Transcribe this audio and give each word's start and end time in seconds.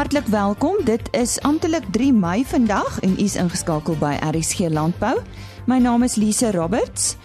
Hartlik 0.00 0.26
welkom. 0.26 0.78
Dit 0.84 1.08
is 1.12 1.34
amptelik 1.40 1.84
3 1.92 2.12
Mei 2.12 2.44
vandag 2.44 3.00
en 3.04 3.10
u 3.10 3.16
is 3.20 3.34
ingeskakel 3.36 3.98
by 4.00 4.14
RSG 4.24 4.70
Landbou. 4.72 5.18
My 5.68 5.76
naam 5.76 6.02
is 6.02 6.14
Lise 6.16 6.48
Roberts. 6.50 7.16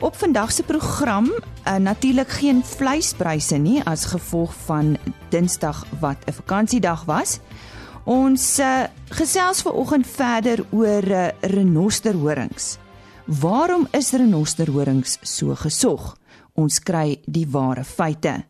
Op 0.00 0.16
vandag 0.18 0.50
se 0.52 0.62
program 0.66 1.30
uh, 1.30 1.76
natuurlik 1.76 2.28
geen 2.28 2.64
vleispryse 2.64 3.54
nie 3.56 3.84
as 3.86 4.08
gevolg 4.10 4.50
van 4.66 4.96
Dinsdag 5.30 5.84
wat 6.00 6.26
'n 6.26 6.32
vakansiedag 6.32 7.04
was. 7.04 7.38
Ons 8.04 8.58
uh, 8.58 8.82
gesels 9.08 9.62
ver 9.62 9.72
oggend 9.72 10.06
verder 10.06 10.66
oor 10.70 11.04
uh, 11.06 11.28
renosterhorings. 11.40 12.78
Waarom 13.26 13.86
is 13.90 14.10
renosterhorings 14.10 15.18
so 15.22 15.54
gesog? 15.54 16.16
Ons 16.54 16.82
kry 16.82 17.20
die 17.26 17.46
ware 17.50 17.84
feite. 17.84 18.44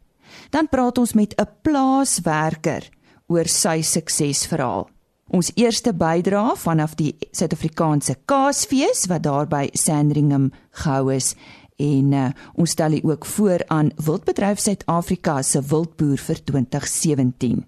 Dan 0.50 0.68
praat 0.68 0.98
ons 0.98 1.12
met 1.12 1.34
'n 1.36 1.48
plaaswerker 1.62 2.93
oor 3.26 3.48
sy 3.48 3.80
suksesverhaal. 3.82 4.88
Ons 5.34 5.50
eerste 5.56 5.94
bydrae 5.96 6.52
vanaf 6.60 6.94
die 6.98 7.14
Suid-Afrikaanse 7.32 8.18
Kaasfees 8.28 9.06
wat 9.08 9.24
daar 9.24 9.48
by 9.48 9.68
Sandringham 9.72 10.50
gehou 10.82 11.12
is 11.14 11.34
en 11.80 12.12
uh, 12.12 12.30
ons 12.54 12.70
stel 12.70 12.98
hier 12.98 13.06
ook 13.08 13.24
voor 13.26 13.64
aan 13.66 13.90
Wildbedryf 13.96 14.60
Suid-Afrika 14.60 15.42
se 15.42 15.62
Wildboer 15.62 16.18
vir 16.18 16.44
2017. 16.44 17.64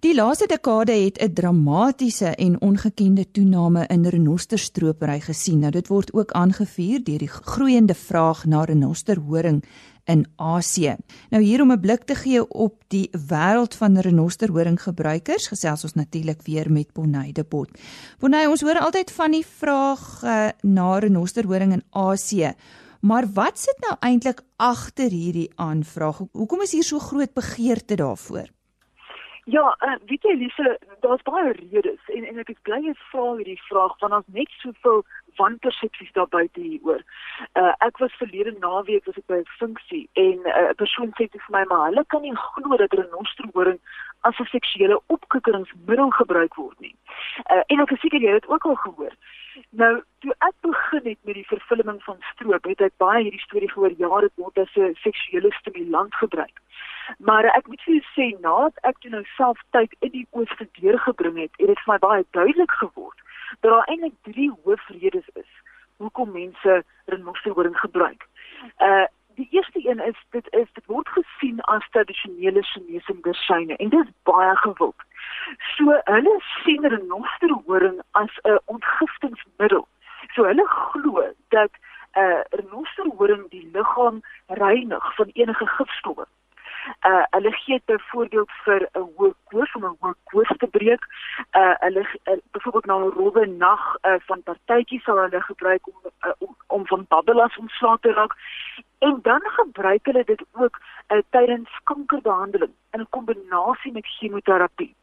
Die 0.00 0.14
laaste 0.14 0.46
dekade 0.46 0.92
het 0.92 1.20
'n 1.22 1.32
dramatiese 1.32 2.34
en 2.36 2.60
ongekende 2.60 3.30
toename 3.30 3.86
in 3.86 4.06
renosterstropery 4.06 5.20
gesien. 5.20 5.58
Nou 5.58 5.70
dit 5.70 5.88
word 5.88 6.12
ook 6.12 6.30
aangevuur 6.32 7.04
deur 7.04 7.18
die 7.18 7.28
groeiende 7.28 7.94
vraag 7.94 8.44
na 8.44 8.64
renosterhoring 8.64 9.64
in 10.10 10.26
Asië. 10.36 10.96
Nou 11.30 11.42
hier 11.42 11.62
om 11.62 11.72
'n 11.72 11.80
blik 11.80 12.02
te 12.04 12.14
gee 12.14 12.42
op 12.48 12.74
die 12.88 13.10
wêreld 13.30 13.74
van 13.76 13.98
renosterhoring 13.98 14.82
gebruikers, 14.82 15.48
gesels 15.48 15.82
ons 15.82 15.94
natuurlik 15.94 16.42
weer 16.42 16.72
met 16.72 16.92
Bonnie 16.92 17.32
de 17.32 17.44
Bot. 17.44 17.70
Bonnie, 18.18 18.48
ons 18.48 18.60
hoor 18.60 18.78
altyd 18.78 19.12
van 19.12 19.30
die 19.30 19.46
vraag 19.46 20.22
uh, 20.24 20.48
na 20.62 20.98
renosterhoring 20.98 21.72
in 21.72 21.84
Asië. 21.90 22.52
Maar 23.00 23.24
wat 23.34 23.58
sit 23.58 23.78
nou 23.80 23.96
eintlik 24.00 24.40
agter 24.56 25.10
hierdie 25.10 25.50
aanvraag? 25.56 26.18
Hoekom 26.32 26.60
is 26.60 26.72
hier 26.72 26.84
so 26.84 26.98
groot 26.98 27.32
begeerte 27.34 27.94
daarvoor? 27.94 28.48
Ja, 29.44 29.76
uh, 29.80 29.96
weet 30.06 30.22
jy 30.22 30.34
Lise, 30.36 30.78
daar's 31.00 31.22
baie 31.22 31.52
redes 31.52 32.00
en 32.14 32.24
en 32.24 32.38
ek 32.38 32.52
is 32.52 32.60
bly 32.62 32.76
jy 32.84 32.92
vra 33.10 33.24
hierdie 33.38 33.60
vraag 33.68 33.96
want 34.02 34.18
ons 34.20 34.34
net 34.36 34.52
soveel 34.60 35.00
wanpersepsies 35.40 36.12
daar 36.18 36.28
buite 36.36 36.60
hieroor. 36.60 37.02
Uh 37.60 37.72
ek 37.88 37.98
was 38.02 38.20
verlede 38.22 38.52
naweek 38.58 39.04
was 39.08 39.18
ek 39.20 39.26
by 39.32 39.40
'n 39.40 39.56
funksie 39.58 40.04
en 40.12 40.38
uh, 40.44 40.54
'n 40.54 40.70
uh, 40.70 40.76
persoon 40.82 41.10
sê 41.16 41.28
vir 41.32 41.52
my 41.56 41.64
maar 41.72 41.86
hulle 41.88 42.04
kan 42.14 42.22
nie 42.22 42.36
glo 42.36 42.76
dat 42.76 42.96
renosterhoring 43.00 43.80
as 44.28 44.38
'n 44.38 44.52
seksuele 44.54 45.00
opkikkeringsmiddel 45.06 46.10
gebruik 46.20 46.54
word 46.54 46.80
nie. 46.80 46.94
Uh 47.50 47.62
en 47.66 47.80
ek 47.80 47.94
is 47.96 48.00
seker 48.00 48.20
jy 48.20 48.34
het 48.38 48.48
ook 48.48 48.64
al 48.64 48.74
gehoor. 48.84 49.14
Nou, 49.70 50.02
toe 50.18 50.34
ek 50.38 50.54
begin 50.60 51.04
het 51.04 51.18
met 51.22 51.34
die 51.34 51.46
vervulling 51.46 52.02
van 52.02 52.18
stroop, 52.32 52.64
het 52.64 52.80
ek 52.80 52.96
baie 52.96 53.22
hierdie 53.22 53.46
storie 53.46 53.70
gehoor 53.70 53.94
jare 54.04 54.30
word 54.34 54.58
as 54.58 54.76
'n 54.76 54.94
seksuele 55.06 55.50
stimulant 55.60 56.14
gebruik. 56.14 56.56
Maar 57.18 57.44
ek 57.44 57.66
moet 57.66 57.82
vir 57.82 57.94
jou 57.94 58.04
sê 58.16 58.40
nadat 58.40 58.76
ek 58.82 59.00
toe 59.00 59.10
nou 59.10 59.24
self 59.36 59.58
tyd 59.70 59.96
in 60.00 60.10
die 60.10 60.26
oos 60.30 60.52
gedeurgebring 60.62 61.36
het, 61.38 61.52
het 61.58 61.66
dit 61.66 61.82
vir 61.84 61.92
my 61.92 61.98
baie 61.98 62.24
duidelik 62.30 62.70
geword 62.70 63.18
dat 63.60 63.70
daar 63.70 63.84
eintlik 63.84 64.14
drie 64.22 64.52
hoofredes 64.64 65.28
is 65.32 65.50
hoekom 65.96 66.32
mense 66.32 66.84
renosterhoring 67.04 67.78
gebruik. 67.78 68.26
Uh 68.78 69.06
die 69.34 69.48
eerste 69.50 69.88
een 69.88 70.00
is 70.06 70.16
dit 70.30 70.46
is 70.52 70.72
dit 70.72 70.86
word 70.86 71.08
gesien 71.08 71.60
as 71.60 71.88
tradisionele 71.90 72.62
Chinese 72.62 73.12
medisyne 73.14 73.76
en 73.76 73.88
dit 73.88 74.04
is 74.06 74.12
baie 74.22 74.56
gewild. 74.56 75.00
So 75.76 76.00
hulle 76.04 76.34
sien 76.62 76.88
renosterhoring 76.94 78.00
as 78.10 78.38
'n 78.42 78.58
ontgiftingsmiddel. 78.64 79.86
So 80.34 80.44
hulle 80.44 80.66
glo 80.66 81.24
dat 81.48 81.70
uh 82.16 82.40
renosterhoring 82.50 83.48
die 83.50 83.68
liggaam 83.72 84.20
reinig 84.46 85.14
van 85.14 85.30
enige 85.32 85.66
gifstowwe 85.66 86.26
uh 87.08 87.24
hulle 87.30 87.52
gee 87.52 87.80
byvoorbeeld 87.84 88.50
vir 88.64 88.88
'n 88.92 89.06
hoë 89.16 89.32
koors 89.50 89.74
om 89.74 89.84
'n 89.84 89.96
hoë 90.00 90.14
koors 90.30 90.52
te 90.58 90.66
breek. 90.66 91.02
Uh 91.60 91.74
hulle 91.84 92.04
uh, 92.24 92.38
byvoorbeeld 92.52 92.86
na 92.86 92.96
'n 92.98 93.12
rowwe 93.18 93.46
nag 93.46 93.82
uh, 94.02 94.18
van 94.28 94.42
partytjies 94.42 95.04
sal 95.04 95.18
hulle 95.24 95.40
gebruik 95.40 95.86
om 95.86 95.98
uh, 96.04 96.32
om, 96.38 96.56
om 96.66 96.86
van 96.86 97.04
babbelas 97.08 97.56
ontslae 97.56 97.98
te 98.00 98.12
raak. 98.12 98.34
En 98.98 99.18
dan 99.22 99.40
gebruik 99.44 100.06
hulle 100.06 100.24
dit 100.24 100.42
ook 100.52 100.80
uh, 101.08 101.18
tydens 101.30 101.70
kankerbehandeling 101.84 102.74
in 102.90 103.06
kombinasie 103.10 103.92
met 103.92 104.06
chemoterapie 104.06 104.94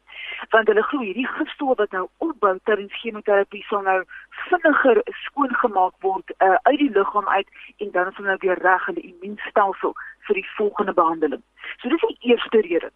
want 0.50 0.68
hulle 0.68 0.82
glo 0.82 1.00
hierdie 1.00 1.26
gifstof 1.26 1.78
wat 1.78 1.92
nou 1.96 2.06
opbou 2.24 2.54
tydens 2.70 3.00
chemoterapie 3.00 3.64
sal 3.68 3.82
nou 3.82 3.98
vinniger 4.48 5.02
skoongemaak 5.24 5.94
word 6.06 6.32
uh, 6.38 6.56
uit 6.62 6.78
die 6.78 6.90
liggaam 6.90 7.28
uit 7.28 7.48
en 7.78 7.90
dan 7.96 8.12
sal 8.12 8.30
nou 8.30 8.38
weer 8.44 8.62
reg 8.68 8.86
hulle 8.90 9.04
immuunstelsel 9.10 9.94
vir 10.28 10.40
die 10.40 10.48
volgende 10.56 10.92
behandeling. 10.92 11.42
So 11.80 11.88
dis 11.88 12.08
die 12.08 12.32
eerste 12.32 12.60
rede. 12.66 12.90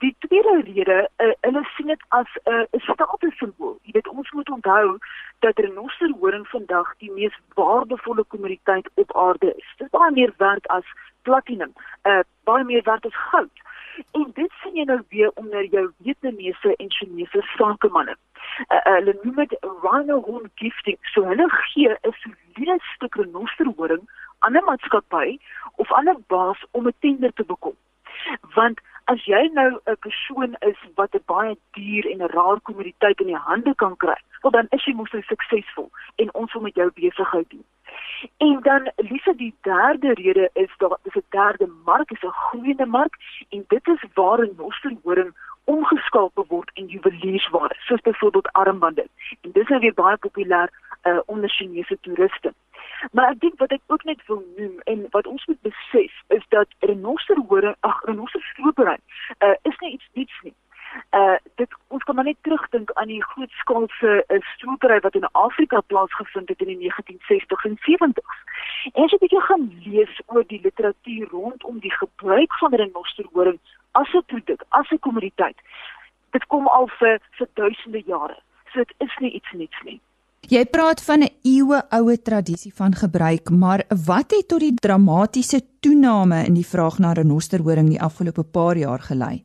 Die 0.00 0.14
tweede 0.24 0.54
rede, 0.64 0.98
uh, 1.22 1.32
hulle 1.46 1.64
sien 1.76 1.92
dit 1.92 2.04
as 2.18 2.30
'n 2.44 2.66
uh, 2.72 2.84
statussimbool. 2.88 3.78
Jy 3.82 3.92
weet 3.96 4.08
ons 4.08 4.30
moet 4.32 4.50
onthou 4.50 4.98
dat 5.44 5.58
renosterhoring 5.58 6.46
vandag 6.48 6.94
die 6.98 7.12
mees 7.12 7.36
waardevolle 7.54 8.24
kommoditeit 8.24 8.88
op 8.94 9.16
aarde 9.16 9.54
is. 9.56 9.74
Dit 9.76 9.86
is 9.86 9.92
baie 9.98 10.12
meer 10.12 10.32
werd 10.36 10.66
as 10.68 10.86
platinum, 11.22 11.72
uh, 12.04 12.22
baie 12.44 12.64
meer 12.64 12.82
werd 12.82 13.06
as 13.06 13.16
goud. 13.30 13.62
En 14.12 14.30
dit 14.34 14.52
sien 14.62 14.76
jy 14.78 14.84
nou 14.84 15.00
weer 15.08 15.30
onder 15.34 15.64
jou 15.64 15.84
Vietnamese 16.02 16.76
en 16.76 16.90
Chinese 16.90 17.42
sakemanne. 17.56 18.16
Uh, 18.16 18.76
uh, 18.76 18.94
hulle 18.98 19.14
noem 19.22 19.34
dit 19.42 19.56
rhino 19.82 20.20
horn 20.26 20.50
gifting. 20.54 20.98
So 21.12 21.26
hulle 21.30 21.48
gee 21.50 21.88
'n 21.90 22.14
soliede 22.22 22.78
stuk 22.94 23.14
renosterhoring 23.14 24.04
aan 24.38 24.56
'n 24.56 24.64
maatskappy 24.64 25.38
of 25.76 25.92
aan 25.92 26.08
'n 26.08 26.24
baas 26.26 26.60
om 26.70 26.86
'n 26.86 26.94
tender 27.00 27.32
te 27.32 27.44
bekom. 27.44 27.76
Want 28.54 28.80
as 29.04 29.24
jy 29.24 29.50
nou 29.52 29.70
'n 29.86 29.96
persoon 30.06 30.56
is 30.60 30.78
wat 30.94 31.14
'n 31.14 31.22
baie 31.26 31.56
duur 31.72 32.10
en 32.10 32.22
'n 32.22 32.34
rare 32.36 32.60
kommoditeit 32.60 33.20
in 33.20 33.26
die 33.26 33.44
hande 33.48 33.74
kan 33.74 33.96
kry, 33.96 34.18
wel 34.44 34.56
dan 34.56 34.66
is 34.76 34.84
jy 34.84 34.92
mos 34.96 35.12
nou 35.16 35.22
suksesvol 35.22 35.90
en 36.22 36.34
ons 36.40 36.52
wil 36.52 36.62
met 36.62 36.74
jou 36.80 36.90
besigheid 36.94 37.48
doen. 37.50 37.64
En 38.46 38.60
dan 38.62 38.90
liewe 38.96 39.34
die 39.36 39.54
derde 39.60 40.12
rede 40.20 40.50
is 40.52 40.72
dat 40.78 40.98
dis 41.02 41.14
'n 41.14 41.26
derde 41.28 41.68
mark, 41.84 42.10
is 42.10 42.22
'n 42.22 42.38
groeiende 42.46 42.86
mark 42.86 43.14
en 43.48 43.64
dit 43.68 43.86
is 43.94 44.04
waar 44.14 44.40
'n 44.40 44.54
nosterhoring 44.56 45.32
omgeskakel 45.64 46.44
word 46.48 46.70
in 46.74 46.86
juweliersware, 46.86 47.74
soos 47.78 48.00
byvoorbeeld 48.00 48.52
armbande. 48.52 49.06
En 49.40 49.50
dis 49.52 49.68
nou 49.68 49.80
weer 49.80 49.94
baie 49.94 50.16
populêr 50.16 50.68
uh, 51.02 51.18
onder 51.26 51.50
Chinese 51.50 51.98
toeriste. 52.00 52.52
Maar 53.12 53.30
ek 53.30 53.40
dink 53.40 53.58
wat 53.58 53.70
ek 53.70 53.80
ook 53.86 54.04
net 54.04 54.26
wil 54.26 54.44
noem 54.56 54.80
en 54.84 55.06
wat 55.10 55.26
ons 55.26 55.46
moet 55.46 55.60
besef 55.60 56.12
is 56.26 56.44
dat 56.48 56.68
renosterhoring, 56.78 57.76
ag 57.80 58.04
renosterstropery, 58.04 58.96
uh, 59.38 59.54
is 59.62 59.78
nie 59.78 59.92
iets 59.92 60.08
niets 60.12 60.40
nie 60.42 60.54
uh 61.18 61.36
dit 61.60 61.76
ons 61.88 62.02
kan 62.02 62.14
maar 62.14 62.24
net 62.24 62.36
terugdink 62.40 62.92
aan 62.92 63.10
die 63.10 63.22
grootskaalse 63.22 64.12
uh, 64.28 64.40
stropery 64.54 65.00
wat 65.00 65.14
in 65.14 65.28
Afrika 65.32 65.80
plaasgevind 65.80 66.48
het 66.48 66.60
in 66.60 66.72
die 66.78 66.92
1960s 66.92 67.68
en 67.70 67.78
70s. 67.88 68.40
En 68.92 69.04
as 69.04 69.14
jy 69.14 69.18
bietjie 69.18 69.44
gaan 69.48 69.68
lees 69.84 70.20
oor 70.26 70.46
die 70.46 70.60
literatuur 70.62 71.28
rondom 71.30 71.78
die 71.78 71.94
gebruik 71.98 72.58
van 72.62 72.74
renosterhoring 72.74 73.60
as 73.92 74.14
'n 74.14 74.24
produk, 74.26 74.64
as 74.68 74.90
'n 74.90 74.98
kommoditeit, 74.98 75.58
dit 76.30 76.46
kom 76.46 76.66
al 76.68 76.88
vir 76.98 77.20
vir 77.38 77.48
duisende 77.54 78.02
jare. 78.06 78.38
So 78.72 78.78
dit 78.78 78.94
is 78.98 79.16
nie 79.20 79.30
iets 79.30 79.52
niets 79.52 79.80
nie. 79.84 80.00
Jy 80.48 80.64
praat 80.64 81.00
van 81.04 81.22
'n 81.22 81.32
eeue 81.42 81.78
oue 81.90 82.22
tradisie 82.22 82.74
van 82.74 82.94
gebruik, 82.94 83.50
maar 83.50 83.84
wat 84.06 84.30
het 84.30 84.48
tot 84.48 84.60
die 84.60 84.74
dramatiese 84.74 85.60
toename 85.80 86.44
in 86.44 86.54
die 86.54 86.66
vraag 86.66 86.98
na 86.98 87.12
renosterhoring 87.12 87.88
die 87.88 88.02
afgelope 88.02 88.44
paar 88.44 88.76
jaar 88.76 89.00
gelei? 89.00 89.44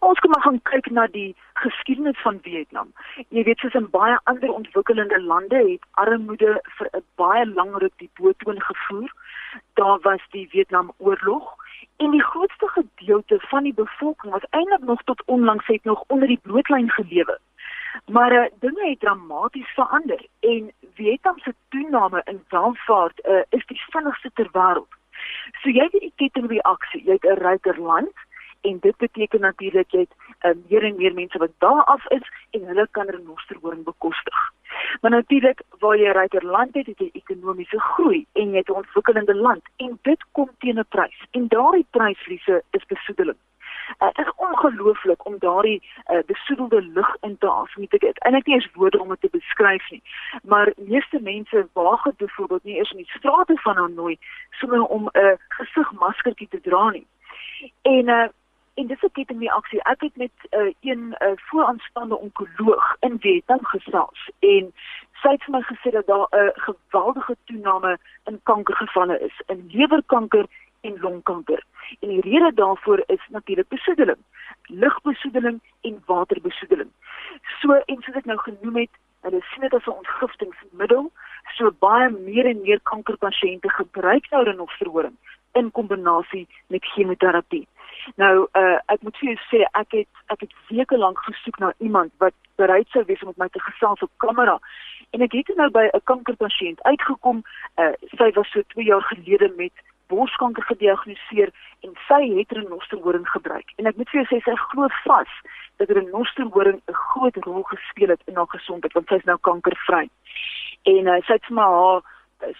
Ons 0.00 0.18
kom 0.18 0.30
maar 0.30 0.42
gaan 0.42 0.62
kyk 0.62 0.90
na 0.90 1.06
die 1.06 1.36
geskiedenis 1.54 2.20
van 2.22 2.38
Vietnam. 2.42 2.92
Jy 3.28 3.44
weet 3.44 3.58
soos 3.58 3.76
in 3.78 3.90
baie 3.90 4.18
ander 4.24 4.52
ontwikkelende 4.52 5.20
lande 5.22 5.60
het 5.70 5.84
armoede 5.90 6.60
vir 6.78 6.88
'n 6.92 7.04
baie 7.16 7.46
lang 7.46 7.76
ruk 7.76 7.92
die 7.98 8.10
boetoon 8.14 8.60
gevoer. 8.62 9.12
Daar 9.74 9.98
was 10.00 10.22
die 10.30 10.48
Vietnamoorlog 10.48 11.56
en 11.96 12.10
die 12.10 12.22
grootste 12.22 12.68
gedeelte 12.68 13.38
van 13.40 13.62
die 13.62 13.74
bevolking 13.74 14.32
was 14.32 14.46
eintlik 14.50 14.82
nog 14.82 15.02
tot 15.02 15.22
onlangs 15.26 15.66
het 15.66 15.84
nog 15.84 16.04
onder 16.06 16.28
die 16.28 16.40
broodlyn 16.42 16.90
gelewe. 16.90 17.38
Maar 18.06 18.32
uh, 18.32 18.44
dinge 18.60 18.88
het 18.88 19.00
dramaties 19.00 19.68
verander 19.74 20.26
en 20.40 20.72
Vietnam 20.94 21.38
se 21.38 21.54
toename 21.68 22.22
in 22.24 22.44
welvaart 22.48 23.20
uh, 23.24 23.42
is 23.48 23.66
die 23.66 23.82
vinnigste 23.90 24.30
ter 24.34 24.48
wêreld. 24.52 24.92
So 25.62 25.70
jy 25.70 25.82
het 25.82 26.00
die 26.00 26.12
kettingreaksie, 26.16 27.04
jy 27.04 27.12
het 27.12 27.24
'n 27.24 27.42
ryker 27.46 27.80
land 27.80 28.12
en 28.70 28.78
dit 28.80 28.96
beteken 28.96 29.40
natuurlik 29.40 29.90
jy 29.90 30.04
het 30.06 30.14
uh, 30.48 30.54
meer 30.68 30.84
en 30.88 30.96
meer 30.96 31.14
mense 31.14 31.38
wat 31.38 31.54
daar 31.58 31.84
af 31.84 32.06
is 32.16 32.28
en 32.50 32.66
hulle 32.70 32.86
kan 32.90 33.08
renosterhoring 33.16 33.84
bekostig. 33.84 34.44
Maar 35.00 35.10
natuurlik 35.10 35.62
waar 35.78 35.96
jy 35.96 36.12
ryker 36.16 36.46
land 36.46 36.74
het, 36.74 36.86
het 36.86 36.98
jy 36.98 37.10
ekonomiese 37.12 37.80
groei 37.80 38.26
en 38.32 38.50
jy 38.50 38.62
het 38.62 38.68
'n 38.68 38.82
ontwikkelende 38.82 39.34
land 39.34 39.62
en 39.76 39.98
dit 40.02 40.24
kom 40.32 40.50
teen 40.58 40.78
'n 40.78 40.86
prys. 40.88 41.18
En 41.30 41.48
daardie 41.48 41.86
prysliese 41.90 42.62
is 42.70 42.86
besoedeling. 42.86 43.38
Uh, 43.98 44.08
dit 44.12 44.26
is 44.26 44.32
ongelooflik 44.36 45.26
om 45.26 45.38
daardie 45.38 45.82
uh, 46.10 46.18
besoedelde 46.26 46.82
lug 46.82 47.16
in 47.20 47.38
te 47.38 47.50
asem. 47.50 47.86
Dit 47.88 48.02
is 48.02 48.18
eintlik 48.18 48.46
nie 48.46 48.54
eens 48.54 48.72
woorde 48.72 49.00
om 49.00 49.08
dit 49.08 49.20
te 49.20 49.28
beskryf 49.30 49.90
nie. 49.90 50.02
Maar 50.42 50.72
meeste 50.76 51.20
mense 51.20 51.68
waag 51.72 52.02
dit 52.02 52.16
byvoorbeeld 52.16 52.64
nie 52.64 52.78
eens 52.78 52.90
in 52.90 52.96
die 52.96 53.12
strate 53.16 53.56
van 53.56 53.76
Hanoi 53.76 54.18
sommer 54.50 54.82
om 54.82 55.08
'n 55.12 55.18
uh, 55.18 55.32
gesigmaskertjie 55.48 56.48
te 56.48 56.60
dra 56.60 56.90
nie. 56.90 57.06
En 57.82 58.08
uh, 58.08 58.28
en 58.74 58.86
dis 58.86 59.02
'n 59.02 59.12
kettingreaksie. 59.12 59.82
Ek 59.82 60.00
het 60.00 60.16
met 60.16 60.36
uh, 60.50 60.72
een 60.80 61.16
uh, 61.18 61.28
vooraanstaande 61.36 62.18
onkoloog 62.18 62.96
in 63.00 63.16
Vietnam 63.20 63.64
gesels 63.64 64.30
en 64.38 64.72
sy 65.22 65.28
het 65.28 65.44
vir 65.44 65.54
my 65.54 65.62
gesê 65.62 65.90
dat 65.90 66.06
daar 66.06 66.26
'n 66.30 66.36
uh, 66.38 66.50
geweldige 66.54 67.36
toename 67.44 67.98
in 68.24 68.40
kankergevalle 68.42 69.20
is, 69.20 69.42
in 69.46 69.70
lewerkanker 69.72 70.46
en 70.80 71.00
longkanker. 71.00 71.64
En 72.00 72.08
die 72.08 72.20
rede 72.20 72.54
daarvoor 72.54 73.02
is 73.06 73.22
natuurlik 73.28 73.68
besoedeling, 73.68 74.18
lugbesoedeling 74.66 75.60
en 75.80 76.02
waterbesoedeling. 76.06 76.90
So 77.60 77.72
en 77.72 78.02
soos 78.02 78.16
ek 78.16 78.24
nou 78.24 78.38
genoem 78.38 78.76
het, 78.76 78.90
hulle 79.20 79.40
sien 79.40 79.60
dit 79.60 79.74
as 79.74 79.86
'n 79.86 80.00
ontgiftingsmiddel, 80.02 81.10
so 81.56 81.70
baie 81.78 82.10
meer 82.10 82.46
en 82.46 82.60
meer 82.60 82.80
kankerpasiënte 82.82 83.70
gebruik 83.70 84.30
nou 84.30 84.44
renosterhoring 84.44 85.16
in 85.52 85.70
kombinasie 85.70 86.48
met 86.66 86.84
chemoterapie. 86.84 87.66
Nou 88.16 88.46
uh 88.52 88.78
ek 88.92 89.02
moet 89.02 89.16
vir 89.20 89.28
jou 89.30 89.38
sê 89.50 89.60
ek 89.72 89.96
het 89.98 90.32
ek 90.32 90.40
het 90.46 90.52
weke 90.68 90.98
lank 90.98 91.18
gesoek 91.18 91.58
na 91.58 91.72
iemand 91.78 92.12
wat 92.18 92.34
bereid 92.56 92.88
sou 92.88 93.04
wees 93.04 93.22
om 93.22 93.32
met 93.32 93.42
my 93.44 93.48
te 93.48 93.60
gesels 93.60 94.02
op 94.02 94.10
kamera 94.16 94.58
en 95.14 95.22
ek 95.22 95.32
het 95.32 95.56
nou 95.56 95.70
by 95.70 95.88
'n 95.92 96.04
kankerpasiënt 96.04 96.82
uitgekom. 96.82 97.42
Uh 97.78 97.92
sy 98.18 98.30
was 98.34 98.50
so 98.50 98.62
2 98.74 98.84
jaar 98.84 99.02
gelede 99.02 99.52
met 99.56 99.72
borskanker 100.06 100.62
gediagnoseer 100.62 101.50
en 101.80 101.92
sy 102.08 102.22
het 102.38 102.52
renosterhoring 102.52 103.28
gebruik. 103.28 103.68
En 103.76 103.86
ek 103.86 103.96
moet 103.96 104.10
vir 104.10 104.20
jou 104.20 104.26
sê 104.30 104.42
sy 104.44 104.56
glo 104.56 104.88
vas 105.04 105.32
dat 105.76 105.90
renosterhoring 105.90 106.80
'n 106.86 106.92
groot 106.92 107.36
rol 107.36 107.62
gespeel 107.62 108.08
het 108.08 108.22
in 108.26 108.36
haar 108.36 108.52
gesondheid 108.56 108.92
want 108.92 109.08
sy 109.08 109.14
is 109.14 109.30
nou 109.30 109.38
kankervry. 109.40 110.08
En 110.82 111.06
uh, 111.06 111.20
sy 111.26 111.32
het 111.32 111.46
vir 111.48 111.56
my 111.56 111.62
haar 111.62 112.02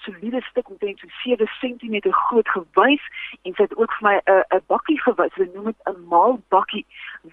soliede 0.05 0.41
stuk 0.51 0.71
omtrent 0.71 0.99
so 0.99 1.09
7 1.23 1.47
cm 1.61 2.11
groot 2.11 2.49
gewys 2.49 3.05
en 3.43 3.55
sy 3.55 3.63
het 3.63 3.77
ook 3.77 3.93
vir 3.99 4.09
my 4.09 4.17
'n 4.25 4.45
'n 4.57 4.65
bakkie 4.67 5.01
gewys. 5.01 5.35
Hulle 5.35 5.51
noem 5.55 5.65
dit 5.65 5.81
'n 5.87 6.09
maalbakkie 6.09 6.87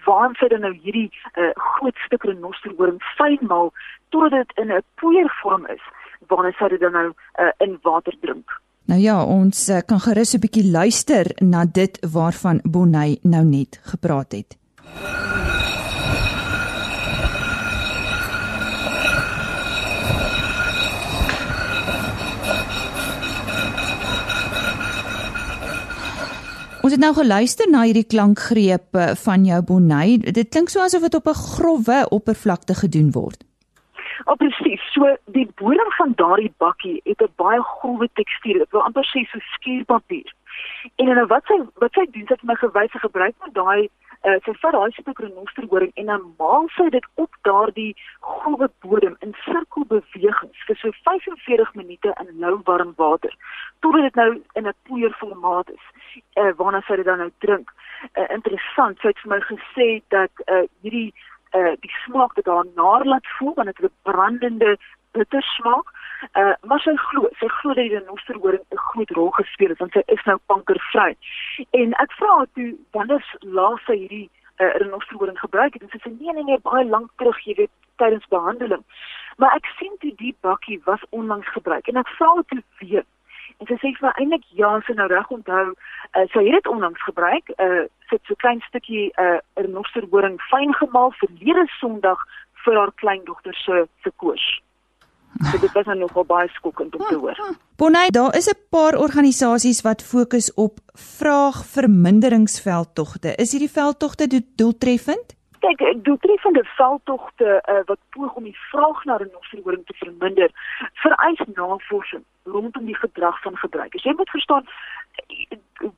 waarin 0.04 0.34
sy 0.34 0.48
dan 0.48 0.60
nou 0.60 0.74
hierdie 0.74 1.10
uh, 1.36 1.50
groot 1.54 1.96
stuk 2.06 2.24
renosterhoring 2.24 3.00
fyn 3.16 3.38
maal 3.40 3.72
totdat 4.10 4.32
dit 4.32 4.58
in 4.58 4.72
'n 4.72 4.82
poeiervorm 4.94 5.66
is 5.66 5.84
waarna 6.28 6.52
sy 6.58 6.68
dit 6.68 6.80
dan 6.80 6.92
nou 6.92 7.08
uh, 7.40 7.52
in 7.58 7.78
water 7.82 8.14
drink. 8.20 8.60
Nou 8.84 9.00
ja, 9.00 9.24
ons 9.24 9.68
uh, 9.68 9.78
kan 9.86 10.00
gerus 10.00 10.34
'n 10.34 10.40
bietjie 10.40 10.70
luister 10.70 11.24
na 11.38 11.64
dit 11.64 11.98
waarvan 12.12 12.60
Bonnie 12.62 13.18
nou 13.22 13.44
net 13.44 13.80
gepraat 13.82 14.32
het. 14.32 14.58
Ons 26.92 27.00
het 27.00 27.08
nou 27.08 27.24
geluister 27.24 27.70
na 27.72 27.86
hierdie 27.88 28.04
klankgrepe 28.04 29.04
van 29.16 29.46
jou 29.48 29.60
Bonnie. 29.64 30.18
Dit 30.36 30.50
klink 30.52 30.68
so 30.68 30.82
asof 30.84 31.06
dit 31.06 31.14
op 31.16 31.28
'n 31.30 31.40
grouwe 31.40 31.98
oppervlakte 32.12 32.74
gedoen 32.74 33.08
word. 33.12 33.40
Oh 34.28 34.36
presies. 34.36 34.82
So 34.92 35.16
die 35.24 35.48
bodem 35.56 35.90
van 35.96 36.12
daardie 36.16 36.52
bakkie 36.58 37.00
het 37.04 37.22
'n 37.22 37.32
baie 37.36 37.62
grouwe 37.62 38.08
tekstuur. 38.12 38.58
Dit 38.58 38.70
wil 38.70 38.82
amper 38.82 39.04
sê 39.04 39.24
so 39.30 39.38
skuurpapier. 39.38 40.34
En 40.96 41.08
en 41.08 41.26
wat 41.26 41.44
sy 41.46 41.56
wat 41.74 41.92
sy 41.92 42.04
doen, 42.10 42.26
sy 42.26 42.34
het 42.34 42.42
my 42.42 42.54
gewys 42.54 42.92
sy 42.92 42.98
gebruik 42.98 43.34
met 43.44 43.54
daai 43.54 43.88
uh, 44.26 44.38
sy 44.44 44.54
vat 44.62 44.72
daai 44.76 44.92
stuk 44.96 45.18
renosterhoring 45.24 45.92
en 46.00 46.06
dan 46.12 46.24
maal 46.38 46.68
sy 46.76 46.88
dit 46.94 47.06
op 47.24 47.36
daardie 47.48 47.92
grouwe 48.20 48.68
bodem 48.84 49.16
in 49.26 49.34
sirkelbewegings 49.44 50.66
vir 50.68 50.80
so 50.82 50.94
45 51.08 51.74
minute 51.80 52.14
in 52.24 52.32
lou 52.44 52.54
warm 52.68 52.94
water 52.96 53.34
totdat 53.80 54.08
dit 54.08 54.20
nou 54.22 54.30
in 54.60 54.68
'n 54.68 54.74
poeierformaat 54.88 55.70
is 55.70 55.84
uh, 56.36 56.52
waarna 56.56 56.80
sy 56.86 56.96
dit 56.96 57.04
dan 57.04 57.18
nou 57.18 57.30
drink. 57.38 57.70
Uh, 58.14 58.28
interessant, 58.34 58.98
sy 59.00 59.08
het 59.08 59.22
vir 59.24 59.30
my 59.34 59.40
gesê 59.50 59.88
dat 60.14 60.44
uh, 60.46 60.64
hierdie 60.82 61.12
uh, 61.58 61.74
die 61.80 61.94
smaak 62.04 62.34
wat 62.38 62.46
haar 62.46 62.68
naar 62.74 63.04
laat 63.04 63.26
voel 63.38 63.54
want 63.54 63.66
dit 63.70 63.78
het 63.78 63.90
'n 63.90 64.10
brandende 64.10 64.76
bitter 65.12 65.42
smaak. 65.42 65.86
Uh, 66.32 66.54
maar 66.68 66.80
sy 66.80 66.94
glo, 66.96 67.28
sy 67.40 67.48
glo 67.58 67.74
dat 67.74 67.84
die 67.88 67.96
renosterhoring 67.96 68.64
'n 68.70 68.84
groot 68.88 69.10
rol 69.10 69.30
gespeel 69.38 69.72
het 69.74 69.78
want 69.78 69.92
sy 69.92 70.02
is 70.06 70.22
nou 70.24 70.38
kankervry. 70.46 71.16
En 71.70 71.94
ek 72.04 72.12
vra 72.18 72.36
haar 72.36 72.50
toe 72.54 72.70
wanneer 72.92 73.24
laas 73.40 73.82
sy 73.86 73.96
hierdie 74.02 74.28
uh, 74.58 74.72
renosterhoring 74.82 75.38
gebruik 75.38 75.74
het 75.74 75.82
en 75.82 75.92
sy 75.92 76.02
sê 76.04 76.12
nee 76.18 76.32
nee 76.32 76.44
nee 76.44 76.60
baie 76.68 76.84
lank 76.84 77.10
terug, 77.16 77.38
jy 77.44 77.54
weet, 77.54 77.74
tydens 77.96 78.28
behandeling. 78.28 78.84
Maar 79.36 79.56
ek 79.56 79.66
sien 79.78 79.96
toe 79.98 80.14
die 80.16 80.36
bakkie 80.40 80.80
was 80.84 81.02
onlangs 81.10 81.48
gebruik 81.56 81.88
en 81.88 81.96
ek 81.96 82.14
vra 82.18 82.34
haar 82.34 82.48
toe 82.48 82.62
weer 82.78 83.04
En 83.62 83.68
sy 83.70 83.76
sê 83.78 83.92
vir 83.94 84.08
my 84.08 84.12
eintlik 84.18 84.46
ja, 84.58 84.72
sy 84.86 84.94
nou 84.98 85.04
reg 85.10 85.28
onthou, 85.30 85.66
uh, 85.70 86.24
sy 86.32 86.40
het 86.48 86.56
dit 86.58 86.70
onlangs 86.72 87.02
gebruik, 87.06 87.52
uh 87.62 87.84
sit 88.10 88.20
so 88.28 88.36
klein 88.42 88.58
stukkie 88.66 89.04
uh 89.22 89.38
renosterhoring 89.56 90.34
fyn 90.50 90.74
gemaal 90.80 91.14
verlede 91.20 91.62
Sondag 91.78 92.20
vir 92.64 92.76
haar 92.80 92.92
kleindogter 93.00 93.54
se 93.60 93.84
se 94.02 94.12
koors. 94.20 94.48
So 95.40 95.58
dit 95.58 95.72
was 95.72 95.84
nou 95.84 95.98
nogal 95.98 96.24
baie 96.24 96.48
skokkend 96.48 96.96
om 96.96 97.06
te 97.06 97.14
hoor. 97.14 97.56
Bonnie, 97.80 98.10
daar 98.10 98.36
is 98.36 98.48
'n 98.48 98.58
paar 98.70 98.98
organisasies 98.98 99.82
wat 99.82 100.02
fokus 100.02 100.54
op 100.54 100.78
vraagverminderingsveldtogte. 100.92 103.34
Is 103.34 103.50
hierdie 103.50 103.70
veldtogte 103.70 104.42
doeltreffend? 104.56 105.40
kyk 105.62 106.04
doeltreffende 106.04 106.64
veldtogte 106.64 107.62
uh, 107.70 107.82
wat 107.86 107.98
poog 108.10 108.34
om 108.34 108.44
die 108.44 108.58
vraag 108.70 109.04
na 109.04 109.16
renosterhoring 109.16 109.86
te 109.86 109.94
verminder 109.94 110.50
vereis 111.04 111.42
navorsing 111.54 112.24
rondom 112.44 112.86
die 112.86 112.98
gedrag 112.98 113.40
van 113.42 113.56
gebruikers. 113.56 114.02
Jy 114.02 114.14
moet 114.16 114.30
verstaan 114.30 114.66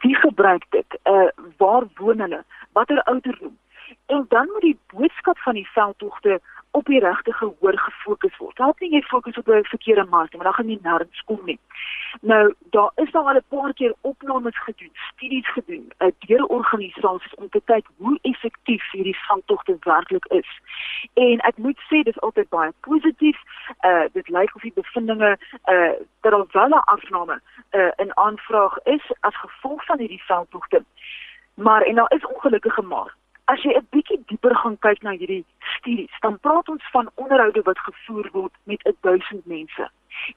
wie 0.04 0.16
gebruik 0.16 0.64
dit, 0.70 0.98
uh, 1.08 1.28
waar 1.56 1.84
woon 1.94 2.20
hulle, 2.20 2.44
watter 2.72 3.02
ouderdom. 3.02 3.56
En 4.06 4.24
dan 4.28 4.48
moet 4.52 4.60
die 4.60 4.78
boodskap 4.92 5.38
van 5.38 5.54
die 5.54 5.68
veldtogte 5.72 6.40
op 6.74 6.84
die 6.84 7.00
regte 7.00 7.32
gehoor 7.32 7.78
gefokus 7.78 8.36
word. 8.36 8.58
Help 8.58 8.80
nie 8.80 8.90
jy 8.90 9.02
fokus 9.02 9.36
op 9.38 9.48
'n 9.48 9.64
verkeerde 9.64 10.04
mark 10.10 10.32
nie, 10.32 10.42
maar 10.42 10.50
dan 10.50 10.58
gaan 10.58 10.70
jy 10.70 10.78
nêrens 10.82 11.24
kom 11.24 11.40
nie. 11.44 11.58
Nou, 12.20 12.54
daar 12.70 12.90
is 12.94 13.10
nou 13.10 13.26
al 13.26 13.36
'n 13.36 13.44
paar 13.48 13.72
keer 13.72 13.94
opnames 14.00 14.58
gedoen, 14.58 14.90
studies 15.12 15.48
gedoen, 15.52 15.92
uh, 15.98 16.08
deur 16.18 16.44
organisasies 16.44 17.34
om 17.34 17.48
te 17.48 17.60
kyk 17.64 17.86
hoe 17.96 18.18
effektief 18.22 18.90
hierdie 18.90 19.18
vangtogte 19.26 19.76
werklik 19.80 20.26
is. 20.26 20.50
En 21.14 21.38
ek 21.38 21.56
moet 21.56 21.78
sê 21.78 22.02
dis 22.02 22.20
altyd 22.20 22.48
baie 22.48 22.72
positief. 22.80 23.38
Uh 23.80 24.04
dit 24.12 24.28
lyk 24.28 24.54
of 24.54 24.62
die 24.62 24.72
bevindinge 24.74 25.38
uh 25.66 25.92
dat 26.20 26.32
daar 26.32 26.46
wel 26.52 26.68
'n 26.68 26.84
afname 26.96 27.40
uh 27.70 27.90
in 27.96 28.16
aanvraag 28.16 28.78
is 28.82 29.12
as 29.20 29.36
gevolg 29.36 29.84
van 29.84 29.98
hierdie 29.98 30.24
vangtogte. 30.24 30.84
Maar 31.54 31.82
en 31.82 31.94
daar 31.94 32.12
is 32.12 32.26
ongelukkige 32.26 32.82
maar 32.82 33.14
As 33.52 33.62
jy 33.62 33.72
'n 33.76 33.86
bietjie 33.90 34.20
dieper 34.26 34.54
gaan 34.56 34.78
kyk 34.78 35.02
na 35.02 35.10
hierdie 35.10 35.44
studies, 35.76 36.14
dan 36.20 36.38
praat 36.40 36.68
ons 36.68 36.84
van 36.92 37.10
onderhoude 37.14 37.62
wat 37.62 37.78
gevoer 37.78 38.28
word 38.32 38.54
met 38.64 38.80
1000 39.00 39.46
mense. 39.46 39.90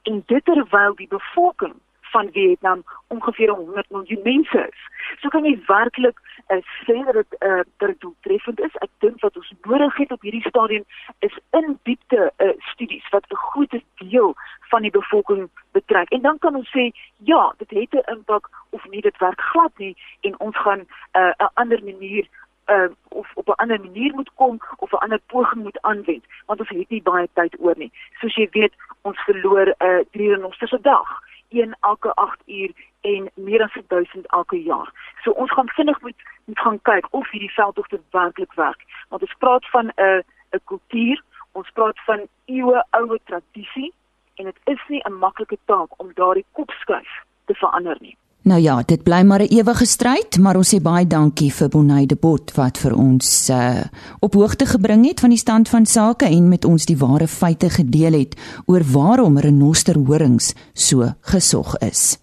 En 0.03 0.23
dit 0.25 0.45
terwyl 0.45 0.95
die 0.95 1.07
bevolking 1.07 1.75
van 2.11 2.29
Vietnam 2.31 2.83
ongeveer 3.07 3.49
100 3.49 3.89
miljoen 3.89 4.23
mense 4.23 4.67
is. 4.71 4.81
So 5.19 5.27
kan 5.27 5.43
jy 5.43 5.55
werklik 5.67 6.19
uh, 6.47 6.57
sê 6.85 6.95
dat 7.03 7.13
dit 7.13 7.35
uh, 7.39 7.63
dit 7.77 7.99
doeltreffend 7.99 8.59
is. 8.59 8.75
Ek 8.85 8.91
dink 9.03 9.21
wat 9.21 9.37
ons 9.37 9.51
nodig 9.61 9.97
het 9.97 10.11
op 10.11 10.21
hierdie 10.21 10.47
stadium 10.47 10.83
is 11.19 11.37
in 11.59 11.77
diepte 11.83 12.31
uh, 12.37 12.49
studies 12.71 13.07
wat 13.15 13.27
'n 13.29 13.43
groot 13.51 13.75
deel 14.03 14.35
van 14.71 14.81
die 14.81 14.91
bevolking 14.91 15.49
betrek. 15.71 16.09
En 16.09 16.21
dan 16.21 16.39
kan 16.39 16.55
ons 16.55 16.71
sê 16.75 16.91
ja, 17.31 17.53
dit 17.57 17.69
het 17.69 17.93
'n 17.93 18.11
impak 18.15 18.49
of 18.69 18.89
nie 18.89 19.01
dit 19.01 19.17
werk 19.17 19.41
glad 19.41 19.71
nie 19.77 19.95
en 20.21 20.39
ons 20.39 20.57
gaan 20.57 20.79
'n 20.79 20.87
uh, 21.19 21.47
ander 21.53 21.83
manier 21.83 22.27
uh, 22.67 22.89
of 23.07 23.31
op 23.33 23.47
'n 23.47 23.61
ander 23.61 23.79
manier 23.79 24.13
moet 24.13 24.31
kom 24.35 24.59
of 24.77 24.91
'n 24.91 24.95
ander 24.95 25.21
poging 25.25 25.63
moet 25.63 25.81
aanwend 25.81 26.25
want 26.45 26.59
ons 26.59 26.69
het 26.69 26.89
nie 26.89 27.01
baie 27.01 27.29
tyd 27.33 27.55
oor 27.59 27.77
nie. 27.77 27.91
Soos 28.19 28.35
jy 28.35 28.47
weet, 28.51 28.73
ons 29.01 29.19
verloor 29.19 29.67
'n 29.67 29.85
uh, 29.85 29.99
drie 30.11 30.29
renosters 30.33 30.71
'n 30.71 30.81
dag, 30.81 31.09
een 31.49 31.75
elke 31.79 32.13
8 32.15 32.41
uur 32.45 32.71
en 33.01 33.29
meer 33.33 33.63
as 33.63 33.77
1000 33.87 34.27
elke 34.27 34.63
jaar. 34.63 34.93
So 35.23 35.31
ons 35.31 35.51
gaan 35.51 35.69
vinnig 35.69 36.01
moet 36.01 36.15
moet 36.45 36.59
gaan 36.59 36.81
kyk 36.81 37.07
of 37.09 37.31
hierdie 37.31 37.53
veldtogte 37.53 38.01
werklik 38.11 38.53
werk. 38.53 38.83
Want 39.09 39.21
ons 39.21 39.35
praat 39.37 39.69
van 39.69 39.85
'n 39.85 40.01
uh, 40.01 40.21
'n 40.51 40.61
kultuur, 40.63 41.23
ons 41.51 41.69
praat 41.73 41.99
van 42.05 42.27
eeue 42.45 42.85
oue 42.89 43.19
tradisie 43.23 43.93
en 44.35 44.43
dit 44.43 44.59
is 44.63 44.83
nie 44.87 45.01
'n 45.03 45.13
maklike 45.13 45.57
taak 45.65 45.89
om 45.97 46.11
daardie 46.13 46.45
kopskuif 46.51 47.23
te 47.45 47.53
verander 47.53 47.97
nie. 47.99 48.17
Nou 48.47 48.61
ja, 48.61 48.81
dit 48.85 49.03
bly 49.03 49.21
maar 49.21 49.41
'n 49.41 49.51
ewige 49.51 49.85
stryd, 49.85 50.37
maar 50.39 50.55
ons 50.55 50.75
sê 50.75 50.81
baie 50.81 51.07
dankie 51.07 51.53
vir 51.53 51.69
Bonnie 51.69 52.05
de 52.05 52.15
Bot 52.15 52.51
wat 52.55 52.77
vir 52.77 52.95
ons 52.95 53.49
uh, 53.49 53.83
op 54.19 54.33
hoogte 54.33 54.65
gebring 54.65 55.05
het 55.05 55.19
van 55.19 55.29
die 55.29 55.37
stand 55.37 55.69
van 55.69 55.85
sake 55.85 56.25
en 56.25 56.47
met 56.47 56.65
ons 56.65 56.85
die 56.85 56.97
ware 56.97 57.27
feite 57.27 57.69
gedeel 57.69 58.13
het 58.13 58.35
oor 58.65 58.83
waarom 58.91 59.37
renosterhorings 59.37 60.53
so 60.73 61.13
gesog 61.21 61.77
is. 61.77 62.17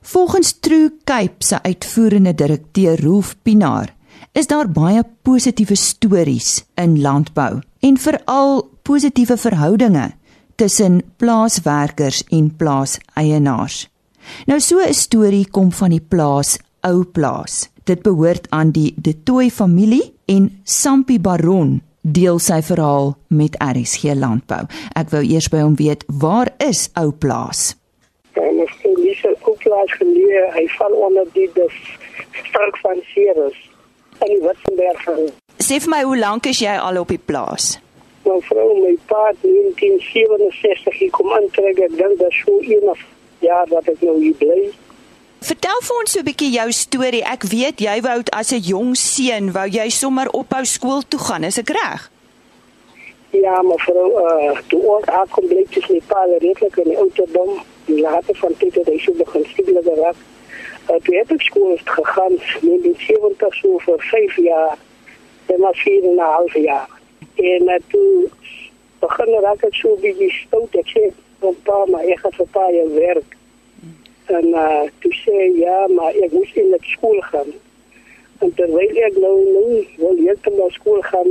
Volgens 0.00 0.58
True 0.60 0.92
Cape 1.04 1.44
se 1.44 1.62
uitvoerende 1.62 2.34
direkteur 2.34 3.02
Rolf 3.02 3.36
Pinaar 3.42 3.94
is 4.32 4.46
daar 4.46 4.70
baie 4.70 5.04
positiewe 5.22 5.74
stories 5.74 6.64
in 6.74 7.00
landbou 7.00 7.60
en 7.80 7.96
veral 7.96 8.70
positiewe 8.82 9.36
verhoudinge 9.36 10.10
tussen 10.54 11.02
plaaswerkers 11.16 12.24
en 12.24 12.56
plaaseienaars. 12.56 13.91
Nou 14.46 14.60
so 14.60 14.78
'n 14.78 14.94
storie 14.94 15.46
kom 15.50 15.72
van 15.72 15.90
die 15.90 16.00
plaas 16.08 16.58
Ou 16.80 17.04
Plaas. 17.04 17.70
Dit 17.84 18.02
behoort 18.02 18.46
aan 18.50 18.70
die 18.70 18.94
De 18.96 19.22
Tooy 19.22 19.50
familie 19.50 20.14
en 20.26 20.60
Sampie 20.64 21.20
Baron 21.20 21.82
deel 22.00 22.38
sy 22.38 22.62
verhaal 22.62 23.16
met 23.28 23.56
RSG 23.62 24.14
Landbou. 24.14 24.66
Ek 24.94 25.10
wou 25.10 25.22
eers 25.22 25.48
by 25.48 25.60
hom 25.62 25.74
weet, 25.74 26.04
waar 26.06 26.50
is 26.58 26.90
Ou 26.98 27.10
Plaas? 27.12 27.76
En 28.32 28.58
ek 28.60 28.72
sê 28.80 28.94
dis 28.96 29.22
'n 29.24 29.36
Ou 29.46 29.56
Plaas 29.56 29.92
geleë, 30.00 30.52
hy 30.54 30.66
val 30.78 30.92
onder 30.92 31.26
die 31.32 31.50
dis 31.54 31.76
sterk 32.48 32.76
van 32.82 32.98
Ceres 33.14 33.58
in 34.20 34.28
die 34.34 34.42
Witzenberg. 34.46 35.32
Sê 35.62 35.78
vir 35.80 35.90
my, 35.90 36.02
hoe 36.02 36.18
lank 36.18 36.46
is 36.46 36.60
jy 36.62 36.74
al 36.74 36.98
op 37.00 37.08
die 37.12 37.20
plaas? 37.30 37.78
My 38.26 38.38
vrou, 38.48 38.68
my 38.82 38.94
pa, 39.10 39.30
1967 39.42 40.98
hier 40.98 41.10
kom 41.10 41.30
aantrek, 41.36 41.78
ek 41.86 41.96
dink 41.98 42.18
dat 42.18 42.34
so 42.38 42.58
eendag 42.60 42.98
jaar 43.42 43.66
wat 43.68 43.88
ek 43.88 44.00
nou 44.00 44.16
hier 44.20 44.34
bly. 44.38 44.70
Vertel 45.42 45.80
vir 45.82 45.96
ons 45.98 46.12
so 46.12 46.20
'n 46.20 46.24
bietjie 46.24 46.52
jou 46.54 46.70
storie. 46.72 47.24
Ek 47.24 47.42
weet 47.42 47.80
jy 47.80 48.00
wou 48.00 48.22
as 48.32 48.52
'n 48.52 48.62
jong 48.62 48.94
seun 48.94 49.52
wou 49.52 49.66
jy 49.68 49.88
sommer 49.90 50.28
ophou 50.30 50.64
skool 50.64 51.02
toe 51.08 51.20
gaan, 51.20 51.44
is 51.44 51.58
ek 51.58 51.70
reg? 51.70 52.10
Ja, 53.30 53.62
mevrou, 53.62 54.10
uh, 54.20 54.58
toe 54.68 54.82
ons 54.82 55.06
aankom 55.06 55.46
bly 55.48 55.64
het 55.70 55.88
my 55.88 56.00
pa 56.06 56.24
redelik 56.24 56.76
in 56.76 56.88
die 56.90 56.98
ouderdom, 56.98 57.62
die 57.86 58.00
later 58.00 58.36
van 58.36 58.54
tyd 58.58 58.74
het 58.74 58.86
hy 58.86 58.98
so 58.98 59.12
begin 59.12 59.44
studie 59.44 59.82
geraak. 59.82 60.16
Uh, 60.90 60.96
toe 61.04 61.16
heb 61.16 61.30
ik 61.32 61.40
school 61.40 61.78
gegaan, 61.84 62.32
in 62.60 62.94
70 62.98 63.54
zo 63.54 63.78
voor 63.78 64.02
vijf 64.02 64.36
jaar 64.36 64.78
en 65.46 65.60
maar 65.60 65.74
vier 65.74 66.02
en 66.02 66.10
een 66.10 66.18
half 66.18 66.54
jaar. 66.54 66.88
En 67.34 67.62
uh, 67.62 67.74
toen 67.88 68.30
begon 68.98 69.40
raak 69.40 69.62
ik 69.62 69.74
zo 69.74 69.88
een 69.88 70.00
beetje 70.00 70.30
stout. 70.30 70.74
Ik 70.74 71.12
zei, 71.42 71.56
pa, 71.62 71.84
maar 71.86 72.04
ik 72.04 72.18
ga 72.18 72.28
voor 72.30 72.44
een 72.44 72.50
paar 72.50 72.74
jaar 72.74 72.94
werk. 72.94 73.36
En 74.24 74.46
uh, 74.46 74.82
toen 74.98 75.12
zei 75.12 75.58
ja, 75.58 75.86
maar 75.86 76.14
ik 76.14 76.32
moest 76.32 76.56
in 76.56 76.72
het 76.72 76.84
school 76.84 77.20
gaan. 77.20 77.52
En 78.38 78.54
terwijl 78.54 78.88
ik 78.88 79.18
nou 79.18 79.44
nu 79.44 79.86
wil 79.96 80.16
ik 80.16 80.56
naar 80.56 80.70
school 80.70 81.00
gaan, 81.00 81.28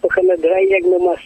beginnen 0.00 0.40
draaien 0.40 0.76
ik 0.76 0.86
nog 0.86 1.02
maar 1.04 1.24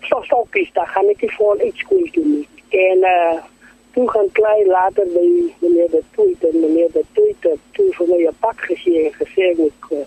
stokjes, 0.00 0.70
dan 0.72 0.86
ga 0.86 1.00
ik 1.00 1.30
gewoon 1.30 1.60
uit 1.60 1.76
school 1.76 2.08
doen. 2.12 2.46
En 2.68 2.98
uh, 2.98 3.42
toen 3.90 4.10
gaan 4.10 4.32
klein 4.32 4.66
later 4.66 5.06
bij 5.12 5.54
meneer 5.58 5.90
de 5.90 6.02
Toeit 6.10 6.44
en 6.48 6.60
meneer 6.60 6.92
de 6.92 7.04
Toeit 7.12 7.36
heeft 7.40 7.58
toen 7.70 7.92
voor 7.92 8.08
mij 8.08 8.26
een 8.26 8.36
pak 8.38 8.60
gezien 8.60 9.04
en 9.04 9.12
gezegd, 9.12 9.58
ik, 9.58 9.72
uh, 9.90 9.98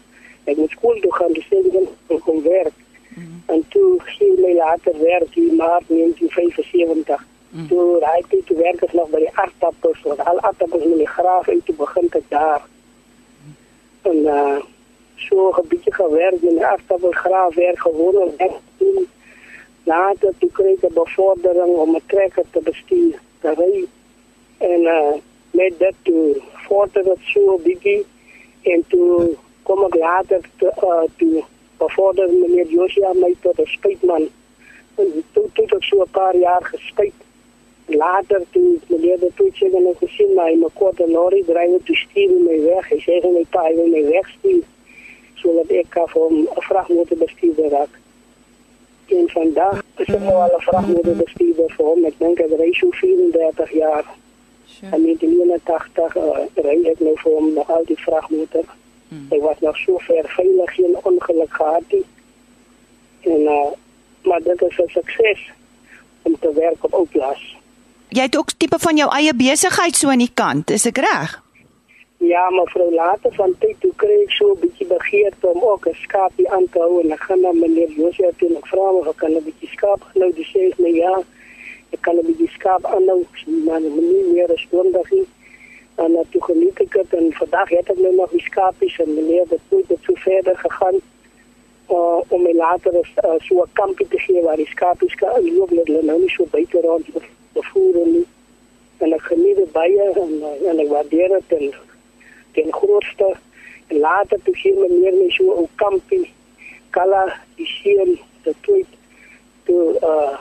ik 0.44 0.58
moet 0.58 0.70
school 0.70 1.00
toe 1.00 1.14
gaan, 1.14 1.34
dus 1.34 1.48
ik 2.08 2.20
kon 2.20 2.44
werk. 2.44 2.74
Mm. 3.16 3.44
En 3.46 3.66
toen 3.70 4.02
ging 4.04 4.40
mij 4.40 4.56
later 4.56 4.94
werk 5.00 5.36
in 5.36 5.56
maart 5.56 5.84
1975. 5.88 7.26
Mm. 7.52 7.68
Toen 7.68 7.98
hij 8.00 8.24
toen 8.28 8.58
werkte 8.58 8.88
nog 8.92 9.10
bij 9.10 9.20
de 9.20 9.30
aardappels, 9.34 10.02
want 10.02 10.20
alle 10.20 10.42
aardappels 10.42 10.84
die 10.84 11.08
graaf 11.08 11.48
en 11.48 11.62
toen 11.66 11.76
begon 11.76 12.04
ik 12.04 12.24
daar. 12.28 12.62
En 14.02 14.18
uh, 14.18 14.58
zo 15.16 15.48
een 15.48 15.68
beetje 15.68 15.94
gewerkt 15.94 16.42
met 16.42 16.58
de 16.58 16.68
aardappelgraafwerk 16.68 17.80
gewonnen. 17.80 18.34
En 18.38 18.50
toen 18.78 19.08
later 19.84 20.34
toen 20.38 20.52
kreeg 20.52 20.82
ik 20.82 20.94
bevordering 20.94 21.76
om 21.76 21.96
een 21.96 22.02
trekker 22.06 22.44
te 22.52 22.60
besturen. 22.64 23.20
Te. 23.40 23.88
En 24.58 24.82
uh, 24.82 25.14
met 25.52 25.74
dat 25.80 25.94
toen 26.02 26.42
vorderde 26.54 27.10
het 27.10 27.20
zo 27.24 27.56
een 27.56 27.64
beetje. 27.64 28.04
En 28.62 28.84
toen 28.88 29.38
kom 29.64 29.86
ik 29.86 29.96
later 29.96 30.40
te, 30.58 30.72
uh, 30.84 31.02
toen 31.18 31.44
bevorderde 31.78 32.34
meneer 32.34 32.68
Josia 32.68 33.14
mij 33.14 33.36
tot 33.42 33.60
een 33.60 33.68
spuitman. 33.68 34.30
En 34.96 35.24
toen 35.32 35.50
heb 35.54 35.72
ik 35.72 35.84
zo 35.84 36.00
een 36.00 36.12
paar 36.12 36.38
jaar 36.38 36.64
gespuit. 36.64 37.14
Later 37.86 38.42
toen 38.50 38.82
meneer 38.88 39.20
de 39.20 39.32
toetsing 39.36 39.74
en 39.74 39.88
ik 39.88 39.98
gezien 39.98 40.34
maar 40.34 40.52
in 40.52 40.60
mijn 40.60 40.74
korte 40.74 41.10
lorry 41.10 41.44
drijven 41.46 41.84
toen 41.84 41.96
stuurde 41.96 42.44
mij 42.46 42.62
weg. 42.62 42.90
Hij 42.90 43.00
zei 43.00 43.22
van 43.22 43.34
mijn 43.34 43.46
pa, 43.50 43.62
hij 43.62 43.76
wil 43.76 43.88
mij 43.88 44.06
wegsturen. 44.06 44.64
Zodat 45.34 45.70
ik 45.70 45.86
voor 46.06 46.30
een 46.30 46.48
vrachtmotorbestuurder 46.52 47.70
raak. 47.70 48.00
En 49.06 49.30
vandaag 49.30 49.84
is 49.98 50.08
ik 50.08 50.22
al 50.22 50.44
een 50.44 50.62
vrachtmotorbestuurder 50.62 51.72
voor 51.72 51.96
hem. 51.96 52.06
Ik 52.06 52.14
denk 52.18 52.38
dat 52.38 52.58
hij 52.58 52.74
zo'n 52.74 52.94
34 52.94 53.72
jaar. 53.72 54.06
En 54.82 55.06
in 55.08 55.18
1989 55.18 56.16
uh, 56.16 56.64
rijd 56.64 56.86
ik 56.86 57.00
nu 57.00 57.12
voor 57.14 57.36
hem 57.36 57.54
nog 57.54 57.72
altijd 57.72 58.00
vrachtmotor. 58.00 58.64
Hmm. 59.08 59.28
Ik 59.30 59.42
was 59.42 59.60
nog 59.60 59.78
zo 59.78 59.98
ver 59.98 60.24
veilig, 60.28 60.74
geen 60.74 60.98
ongeluk 61.04 61.54
gehad. 61.54 61.84
En, 63.22 63.42
uh, 63.42 63.66
maar 64.24 64.44
dat 64.44 64.62
is 64.62 64.78
een 64.78 64.90
succes 64.90 65.52
om 66.22 66.36
te 66.40 66.54
werken 66.54 66.84
op 66.84 66.94
Outlas. 66.94 67.56
Jy 68.12 68.26
het 68.28 68.36
ook 68.38 68.52
tipe 68.60 68.76
van 68.84 68.98
jou 69.00 69.06
eie 69.16 69.32
besigheid 69.40 69.96
so 69.96 70.10
aan 70.12 70.20
die 70.20 70.34
kant, 70.36 70.72
is 70.76 70.84
ek 70.90 70.98
reg? 71.00 71.36
Ja, 72.20 72.42
mevrou 72.52 72.90
later 72.92 73.32
van 73.38 73.54
tyd 73.62 73.78
toe 73.80 73.92
kry 74.04 74.18
ek 74.26 74.34
so 74.36 74.52
'n 74.52 74.60
bietjie 74.64 74.88
begeerte 74.90 75.48
om 75.48 75.64
ook 75.64 75.88
'n 75.88 75.96
skaapie 76.02 76.50
aan 76.52 76.68
te 76.74 76.80
hou 76.80 77.00
en 77.04 77.12
ek 77.12 77.24
gaan 77.28 77.42
na 77.42 77.52
meneer 77.52 77.92
Josia 78.00 78.32
toe 78.38 78.50
en 78.50 78.58
ek 78.58 78.68
vra 78.68 78.84
hom 78.90 79.08
of 79.08 79.16
kan 79.16 79.32
'n 79.32 79.44
bietjie 79.48 79.72
skaap 79.78 80.02
nou 80.14 80.30
dis 80.34 80.52
sê 80.54 80.74
my 80.78 80.90
ja, 80.90 81.24
ek 81.96 82.02
kan 82.02 82.16
'n 82.18 82.26
bietjie 82.26 82.52
skaap 82.58 82.84
aanhou, 82.86 83.26
maar 83.66 83.82
nie 83.82 84.24
meer 84.34 84.52
as 84.52 84.68
donderdag 84.72 85.12
nie. 85.12 85.28
En 85.96 86.12
uh, 86.12 86.28
toe 86.32 86.44
geniet 86.44 86.80
ek 86.80 86.94
het 86.94 87.14
en 87.14 87.34
vandag 87.34 87.70
het 87.70 87.90
ek 87.90 87.98
nou 87.98 88.16
nog 88.16 88.32
die 88.32 88.44
skaapies 88.50 89.00
en 89.00 89.14
meneer 89.14 89.46
het 89.50 89.62
toe 89.70 89.84
het 89.88 90.00
so 90.04 90.14
verder 90.16 90.58
gegaan 90.58 90.98
uh, 91.90 92.20
om 92.28 92.42
my 92.44 92.54
later 92.54 92.94
uh, 92.94 93.40
so 93.40 93.64
'n 93.64 93.72
kampie 93.74 94.08
te 94.08 94.20
gee 94.20 94.42
waar 94.42 94.60
die 94.60 94.74
skaapies 94.76 95.16
kan 95.16 95.56
loop 95.56 95.72
net 95.72 95.88
nou 95.88 96.20
nie 96.20 96.30
so 96.30 96.46
buite 96.52 96.82
rond 96.82 97.06
te 97.06 97.40
voer 97.54 98.06
nie. 98.08 98.28
En 98.98 99.14
ek 99.14 99.22
geniet 99.22 99.56
dit 99.56 99.72
baie 99.72 100.12
en, 100.24 100.34
uh, 100.42 100.70
en 100.70 100.80
ek 100.80 100.92
waardeer 100.92 101.40
dit 101.40 101.58
en 101.58 101.74
ten 102.54 102.74
grootste 102.74 103.34
en 103.88 103.98
later 104.00 104.40
toe 104.44 104.56
gee 104.56 104.76
meneer 104.80 105.14
my 105.14 105.30
so 105.30 105.62
'n 105.62 105.68
kampie 105.76 106.34
kala 106.90 107.24
die 107.56 107.66
seun 107.66 108.20
te 108.44 108.54
tweet 108.62 108.92
toe 109.66 109.84
uh 110.14 110.38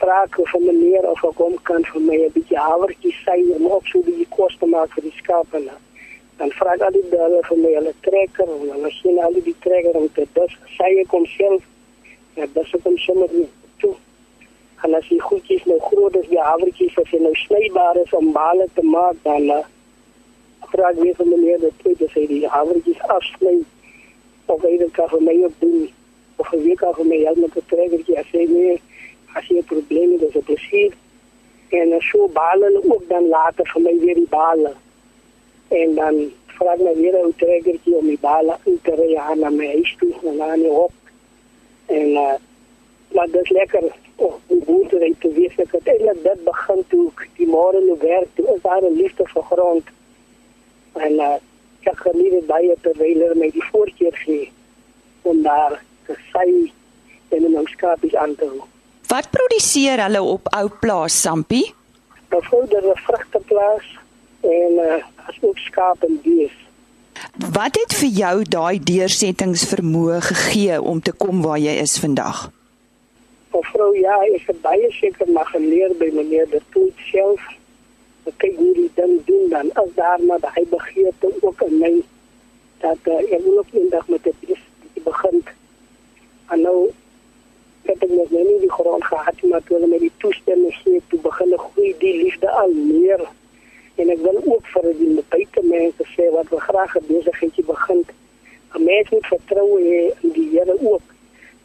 vra 0.00 0.16
ek 0.22 0.36
van 0.52 0.64
meneer 0.64 1.04
of 1.08 1.22
ek 1.24 1.38
hom 1.40 1.54
kan 1.68 1.84
vir 1.90 2.02
my 2.08 2.16
'n 2.24 2.32
bietjie 2.36 2.58
havertjies 2.68 3.20
sy 3.24 3.38
om 3.56 3.66
op 3.66 3.86
so 3.86 3.98
'n 3.98 4.06
bietjie 4.08 4.28
kos 4.36 4.56
te 4.60 4.66
maak 4.66 4.90
vir 4.94 5.02
die 5.08 5.16
skape. 5.20 5.60
Dan 6.38 6.50
vra 6.58 6.74
ek 6.74 6.82
al 6.82 6.92
die 6.92 7.08
dalle 7.10 7.40
vir 7.48 7.58
my 7.64 7.72
hulle 7.78 7.94
trekker 8.08 8.48
en 8.56 8.82
dan 8.82 8.90
sien 8.90 9.18
al 9.18 9.32
die 9.32 9.56
trekker 9.66 9.94
om 10.00 10.08
te 10.12 10.26
dus 10.34 10.52
sy 10.78 10.90
kom 11.08 11.26
self 11.26 11.62
ja 12.36 12.46
dis 12.54 12.74
ook 12.74 12.86
om 12.86 12.98
sommer 12.98 13.28
toe. 13.28 13.48
En 14.84 14.94
as 14.94 15.08
die 15.08 15.20
goedjies 15.20 15.64
nou 15.64 15.78
groot 15.80 16.16
is, 16.16 16.28
die 16.28 16.42
havertjies 16.42 16.98
as 17.00 17.10
jy 17.10 17.20
nou 17.24 17.34
is 18.02 18.12
om 18.12 18.32
bale 18.32 18.68
te 18.74 18.82
maak 18.82 19.16
dan 19.22 19.48
uh, 19.50 19.64
vra 20.70 20.90
ek 20.90 21.00
weer 21.00 21.16
van 21.16 21.28
meneer 21.28 21.60
dat 21.60 21.72
jy 21.84 21.94
dis 21.98 22.18
die 22.28 22.48
havertjies 22.48 23.00
afsny 23.14 23.56
of 24.46 24.62
hy 24.62 24.76
dit 24.78 24.92
kan 24.92 25.08
vir 25.08 25.22
my 25.22 25.36
of 26.36 26.48
hy 26.52 26.74
kan 26.74 26.94
vir 26.94 27.08
my 27.08 27.18
help 27.24 27.38
met 27.38 27.54
die 27.54 27.64
trekkertjie 27.72 28.18
as 28.20 28.32
hy 28.32 28.44
nee 28.50 28.76
as 29.36 29.48
jy 29.48 29.62
probleme 29.68 30.18
het, 30.20 30.48
is. 30.48 30.92
En 31.76 31.92
so 32.00 32.28
balen 32.28 32.76
ook 32.84 33.08
dan 33.08 33.28
later 33.28 33.68
vir 33.72 33.82
my 33.82 33.98
weer 34.00 34.14
die 34.14 34.28
balen. 34.30 34.76
En 35.68 35.94
dan 35.94 36.20
vra 36.56 36.72
ek 36.72 36.80
my 36.80 36.94
weer 37.00 37.16
'n 37.20 37.34
trekkertjie 37.36 37.96
om 37.96 38.06
die 38.06 38.20
balen 38.20 38.56
in 38.64 38.78
te 38.82 38.94
ry 38.94 39.12
na 39.36 39.50
my 39.50 39.66
huis 39.66 39.96
toe 39.98 40.70
op. 40.70 40.92
En 41.86 42.08
uh, 42.08 42.36
maar 43.14 43.26
dit 43.30 43.42
is 43.42 43.50
lekker 43.50 43.84
om 44.16 44.62
goed 44.66 44.88
te 44.88 45.14
te 45.18 45.32
weet 45.32 45.58
ek 45.60 45.72
het 45.72 45.88
eintlik 45.92 46.22
dit 46.22 46.44
begin 46.44 46.82
toe 46.88 47.04
die 47.36 47.48
môre 47.48 47.80
nou 47.84 47.98
werk 48.00 48.28
toe 48.34 48.46
is 48.54 48.62
daar 48.62 48.82
'n 48.82 48.96
liefde 48.96 49.24
vir 49.32 49.42
grond. 49.50 49.86
En 50.92 51.12
uh, 51.12 51.36
ek 51.80 51.98
geniet 52.06 52.32
dit 52.32 52.46
baie 52.46 52.74
terwyl 52.80 53.20
hulle 53.22 53.34
my 53.34 53.50
die 53.50 53.68
voorkeur 53.70 54.16
gee 54.24 54.52
om 55.22 55.42
daar 55.42 55.82
te 56.06 56.16
sy 56.32 56.72
en 57.28 57.44
in 57.44 57.58
ons 57.58 57.70
skapies 57.70 58.14
aan 58.14 58.34
te 58.34 58.44
hou. 58.44 58.64
Wat 59.06 59.30
produseer 59.30 60.02
hulle 60.02 60.22
op 60.22 60.48
ou 60.56 60.68
plaas 60.80 61.20
Sampie? 61.20 61.74
Byvoorbeeld 62.28 62.84
'n 62.84 63.02
vrugteplaas 63.08 63.86
en 64.40 64.72
uh, 64.72 65.02
as 65.28 65.36
ook 65.40 65.58
skaap 65.58 66.02
en 66.02 66.20
bees. 66.22 66.56
Wat 67.52 67.74
het 67.76 67.94
vir 67.94 68.08
jou 68.08 68.42
daai 68.42 68.78
deursettingsvermoë 68.82 70.20
gegee 70.20 70.82
om 70.82 71.00
te 71.00 71.12
kom 71.12 71.42
waar 71.42 71.58
jy 71.58 71.74
is 71.80 71.98
vandag? 71.98 72.50
Mevrou, 73.56 73.94
ja, 73.96 74.16
ek 74.36 74.50
het 74.50 74.58
baie 74.60 74.88
seker 74.92 75.30
maar 75.32 75.48
geleer 75.48 75.94
by 75.96 76.10
meneer 76.12 76.48
De 76.50 76.60
Toet 76.74 76.98
self. 77.08 77.40
Ek 78.28 78.36
kyk 78.42 78.58
hoe 78.58 78.72
die 78.76 78.90
ding 78.98 79.14
doen 79.24 79.48
dan 79.54 79.70
as 79.80 79.88
daar 79.96 80.20
maar 80.28 80.44
hy 80.56 80.64
begeerte 80.68 81.30
ook 81.40 81.62
in 81.64 81.78
my 81.80 81.92
dat 82.82 83.08
uh, 83.08 83.16
ek 83.22 83.40
wil 83.46 83.62
ook 83.62 83.72
eendag 83.72 84.08
met 84.12 84.28
dit 84.28 84.58
begin. 85.06 85.40
En 86.52 86.60
nou 86.66 86.90
het 87.88 88.04
ek 88.04 88.12
nog 88.12 88.30
nie 88.34 88.60
die 88.60 88.72
grond 88.76 89.08
gehad 89.08 89.42
maar 89.48 89.64
toe 89.64 89.78
hulle 89.78 89.88
met 89.94 90.04
die 90.04 90.12
toestemming 90.20 90.76
gee 90.82 91.00
toe 91.08 91.20
begin 91.24 91.56
groei 91.64 91.94
die 92.02 92.14
liefde 92.22 92.50
al 92.60 92.72
meer 92.76 93.22
en 93.96 94.10
ek 94.12 94.24
wil 94.26 94.40
ook 94.44 94.72
vir 94.74 94.88
die 95.00 95.12
buite 95.32 95.62
mense 95.64 96.08
sê 96.12 96.28
wat 96.34 96.50
we 96.52 96.60
graag 96.68 96.96
'n 97.00 97.08
besigheidjie 97.08 97.64
begin 97.72 98.04
'n 98.74 98.84
mens 98.84 99.10
moet 99.10 99.26
vertroue 99.32 99.80
hê 99.80 100.02
in 100.22 100.32
die 100.36 100.48
Here 100.50 100.76
ook. 100.92 101.06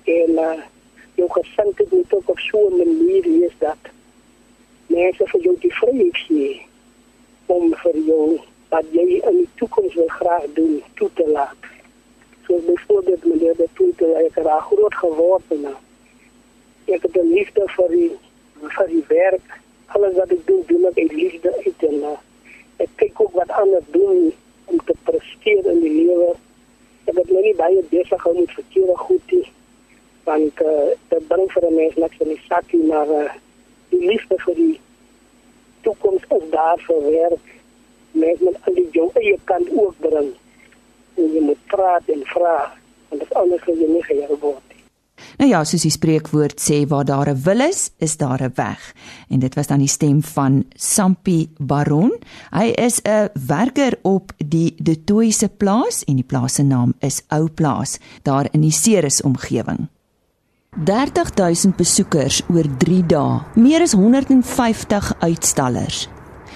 En 0.04 0.32
uh, 0.48 0.62
jou 1.22 1.30
gesindheid 1.30 1.92
moet 1.92 2.14
ook 2.14 2.30
op 2.30 2.40
so 2.40 2.68
'n 2.68 2.78
manier 2.78 3.24
wees 3.24 3.56
dat 3.58 3.82
mense 4.86 5.24
vir 5.32 5.42
jou 5.42 5.56
die 5.60 5.76
vryheid 5.80 6.18
gee 6.28 6.62
om 7.46 7.76
vir 7.84 7.98
jou 7.98 8.40
wat 8.70 8.86
jy 8.92 9.20
in 9.30 9.38
die 9.38 9.50
toekoms 9.60 9.94
wil 9.94 10.08
graag 10.08 10.46
doen 10.54 10.84
toe 10.94 11.10
te 11.14 11.28
laat. 11.28 11.62
So 12.46 12.60
byvoorbeeld 12.66 13.26
meneer 13.26 13.56
de 13.56 13.68
Tulte, 13.74 14.06
ek 14.06 14.36
het 14.36 14.44
daar 14.44 14.62
groot 14.62 14.96
geword 14.96 15.44
en 15.48 15.64
uh, 15.74 15.76
ek 16.96 17.02
het 17.02 17.16
'n 17.16 17.34
liefde 17.34 17.64
vir 17.76 17.90
die 17.90 18.12
vir 18.78 18.88
die 18.88 19.06
werk. 19.08 19.48
Alles 19.86 20.16
wat 20.16 20.32
ek 20.32 20.48
doen, 20.48 20.64
doen 20.68 20.86
ek 20.86 20.98
uit 20.98 21.12
liefde 21.12 21.50
uit 21.66 21.84
en 21.90 21.98
uh, 22.14 22.20
ek 22.78 22.90
kyk 22.96 23.22
ook 23.22 23.34
wat 23.34 23.50
anders 23.50 23.90
doen 23.92 24.34
om 24.66 24.78
te 24.86 24.96
presteer 25.04 25.66
in 25.66 25.80
die 25.80 25.96
lewe. 26.04 26.36
Ek 27.06 27.16
het 27.16 27.30
nie 27.30 27.56
baie 27.56 27.84
besig 27.90 28.22
gehou 28.22 28.40
met 28.40 28.52
verkeerde 28.52 28.98
goed 28.98 29.32
nie. 29.32 29.48
Want 30.24 30.62
uh, 30.62 30.90
dit 31.10 31.28
bring 31.28 31.52
vir 31.52 31.66
'n 31.70 31.76
mens 31.76 31.96
niks 31.96 32.18
in 32.20 32.28
die 32.28 32.44
sak 32.48 32.74
nie, 32.74 32.86
maar 32.88 33.10
uh, 33.10 33.32
die 33.90 34.06
liefde 34.08 34.36
vir 34.46 34.56
die 34.56 34.80
toekoms 35.82 36.24
is 36.38 36.50
daar 36.50 36.80
vir 36.88 37.02
werk. 37.12 37.48
Mens 38.12 38.40
moet 38.40 38.58
al 38.62 38.74
die 38.74 38.90
jou 38.92 39.10
eie 39.14 39.40
kant 39.44 39.70
ook 39.76 39.96
bring. 40.00 40.34
En 41.16 41.34
jy 41.34 41.42
moet 41.42 41.64
praat 41.68 42.06
en 42.08 42.26
vra, 42.34 42.58
want 43.10 43.34
anders 43.34 43.64
sal 43.66 43.76
jy 43.76 43.88
nie 43.88 44.04
gehelp 44.04 44.42
word. 44.42 44.72
Nou 45.38 45.50
ja, 45.50 45.62
soos 45.66 45.86
die 45.86 45.94
spreekwoord 45.94 46.60
sê, 46.62 46.84
waar 46.88 47.06
daar 47.06 47.30
'n 47.30 47.42
wil 47.44 47.60
is, 47.60 47.92
is 47.98 48.18
daar 48.18 48.42
'n 48.42 48.52
weg. 48.56 48.94
En 49.30 49.40
dit 49.40 49.56
was 49.56 49.68
dan 49.68 49.80
die 49.80 49.88
stem 49.88 50.24
van 50.24 50.66
Sampi 50.76 51.50
Baron. 51.58 52.14
Hy 52.50 52.66
is 52.66 53.02
'n 53.02 53.30
werker 53.48 54.00
op 54.02 54.32
die 54.38 54.76
De 54.78 55.04
Tooise 55.04 55.50
plaas 55.50 56.04
en 56.04 56.16
die 56.16 56.26
plaas 56.26 56.54
se 56.54 56.64
naam 56.64 56.94
is 57.00 57.24
Ou 57.28 57.50
Plaas, 57.50 58.00
daar 58.22 58.48
in 58.52 58.62
die 58.62 58.72
Ceres 58.72 59.22
omgewing. 59.22 59.88
30000 60.86 61.76
besoekers 61.76 62.40
oor 62.48 62.66
3 62.80 63.02
dae, 63.12 63.42
meer 63.60 63.84
as 63.84 63.92
150 63.92 65.12
uitstallers. 65.20 66.06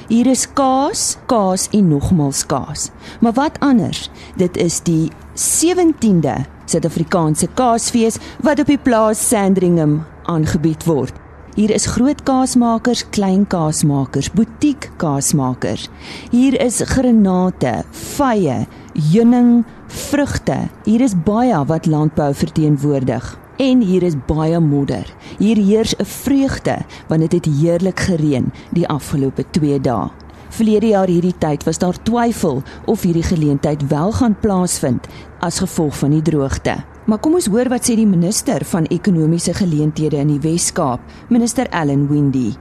Hier 0.07 0.29
is 0.31 0.45
kaas, 0.57 1.17
kaas 1.27 1.67
en 1.75 1.91
nogmals 1.91 2.45
kaas. 2.47 2.89
Maar 3.19 3.35
wat 3.35 3.59
anders? 3.59 4.07
Dit 4.39 4.57
is 4.57 4.79
die 4.87 5.11
17de 5.35 6.39
Suid-Afrikaanse 6.65 7.51
Kaasfees 7.59 8.17
wat 8.39 8.63
op 8.63 8.71
die 8.71 8.79
plaas 8.79 9.19
Sandringham 9.19 9.99
aangebied 10.31 10.87
word. 10.87 11.13
Hier 11.59 11.75
is 11.75 11.85
groot 11.85 12.23
kaasmakers, 12.23 13.05
klein 13.15 13.45
kaasmakers, 13.47 14.31
butiek 14.31 14.89
kaasmakers. 14.97 15.89
Hier 16.31 16.55
is 16.63 16.81
granate, 16.87 17.83
vye, 18.15 18.63
heuning, 19.11 19.65
vrugte. 20.09 20.69
Hier 20.87 21.03
is 21.03 21.15
baie 21.27 21.65
wat 21.67 21.85
landbou 21.85 22.33
verteenwoordig. 22.33 23.35
En 23.55 23.79
hier 23.79 24.03
is 24.03 24.17
baie 24.27 24.59
modder. 24.59 25.07
Hier 25.37 25.55
heers 25.55 25.95
'n 25.95 26.05
vreugde 26.05 26.77
want 27.07 27.21
dit 27.21 27.31
het 27.31 27.45
heerlik 27.45 27.99
gereën 27.99 28.51
die 28.71 28.87
afgelope 28.87 29.45
2 29.51 29.79
dae. 29.79 30.09
Verlede 30.49 30.87
jaar 30.87 31.07
hierdie 31.07 31.37
tyd 31.37 31.63
was 31.63 31.77
daar 31.77 32.03
twyfel 32.03 32.63
of 32.85 33.01
hierdie 33.01 33.23
geleentheid 33.23 33.87
wel 33.87 34.11
gaan 34.11 34.39
plaasvind 34.39 35.07
as 35.39 35.59
gevolg 35.59 35.97
van 35.97 36.09
die 36.09 36.21
droogte. 36.21 36.75
Maar 37.05 37.19
kom 37.19 37.33
ons 37.33 37.47
hoor 37.47 37.69
wat 37.69 37.89
sê 37.89 37.95
die 37.95 38.07
minister 38.07 38.65
van 38.65 38.85
ekonomiese 38.85 39.53
geleenthede 39.53 40.17
in 40.17 40.27
die 40.27 40.39
Wes-Kaap, 40.39 40.99
minister 41.29 41.69
Allan 41.69 42.07
Windey. 42.07 42.55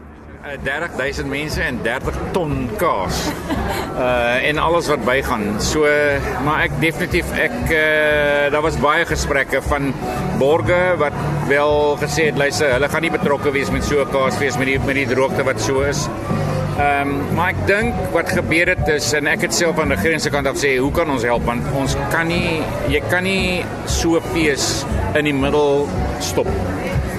30000 0.44 1.24
eh, 1.24 1.30
mense 1.30 1.62
en 1.62 1.78
30 1.82 2.14
ton 2.32 2.70
kaas. 2.76 3.20
Uh 3.94 4.48
en 4.48 4.58
alles 4.58 4.88
wat 4.92 5.04
bygaan. 5.04 5.60
So 5.62 5.88
maar 6.44 6.66
ek 6.66 6.74
definitief 6.82 7.30
ek 7.38 7.54
uh 7.70 8.50
daar 8.52 8.64
was 8.64 8.76
baie 8.82 9.06
gesprekke 9.08 9.62
van 9.64 9.94
borge 10.38 10.80
wat 11.00 11.16
wel 11.48 11.96
gesê 12.00 12.28
het 12.28 12.36
luister, 12.40 12.72
hulle 12.76 12.88
gaan 12.88 13.06
nie 13.06 13.12
betrokke 13.14 13.52
wees 13.54 13.70
met 13.70 13.84
so 13.84 14.02
'n 14.04 14.10
kaasfees 14.12 14.58
met 14.60 14.68
die 14.68 14.78
met 14.78 15.00
die 15.00 15.06
droogte 15.08 15.44
wat 15.44 15.60
so 15.60 15.80
is. 15.80 16.08
Ehm 16.74 17.08
um, 17.08 17.34
maar 17.34 17.54
ek 17.54 17.66
dink 17.66 17.94
wat 18.12 18.28
gebeur 18.28 18.68
het 18.68 18.88
is 18.88 19.12
en 19.12 19.26
ek 19.30 19.46
het 19.46 19.54
self 19.54 19.78
aan 19.78 19.88
die 19.88 19.96
regering 19.96 20.20
se 20.20 20.30
kant 20.30 20.46
af 20.46 20.56
sê 20.58 20.76
hoe 20.76 20.90
kan 20.92 21.10
ons 21.10 21.22
help 21.22 21.44
want 21.46 21.62
ons 21.72 21.96
kan 22.10 22.26
nie 22.26 22.60
jy 22.90 23.00
kan 23.08 23.22
nie 23.22 23.64
so 23.86 24.20
fees 24.32 24.84
in 25.14 25.24
die 25.24 25.34
middel 25.34 25.88
stop 26.18 26.50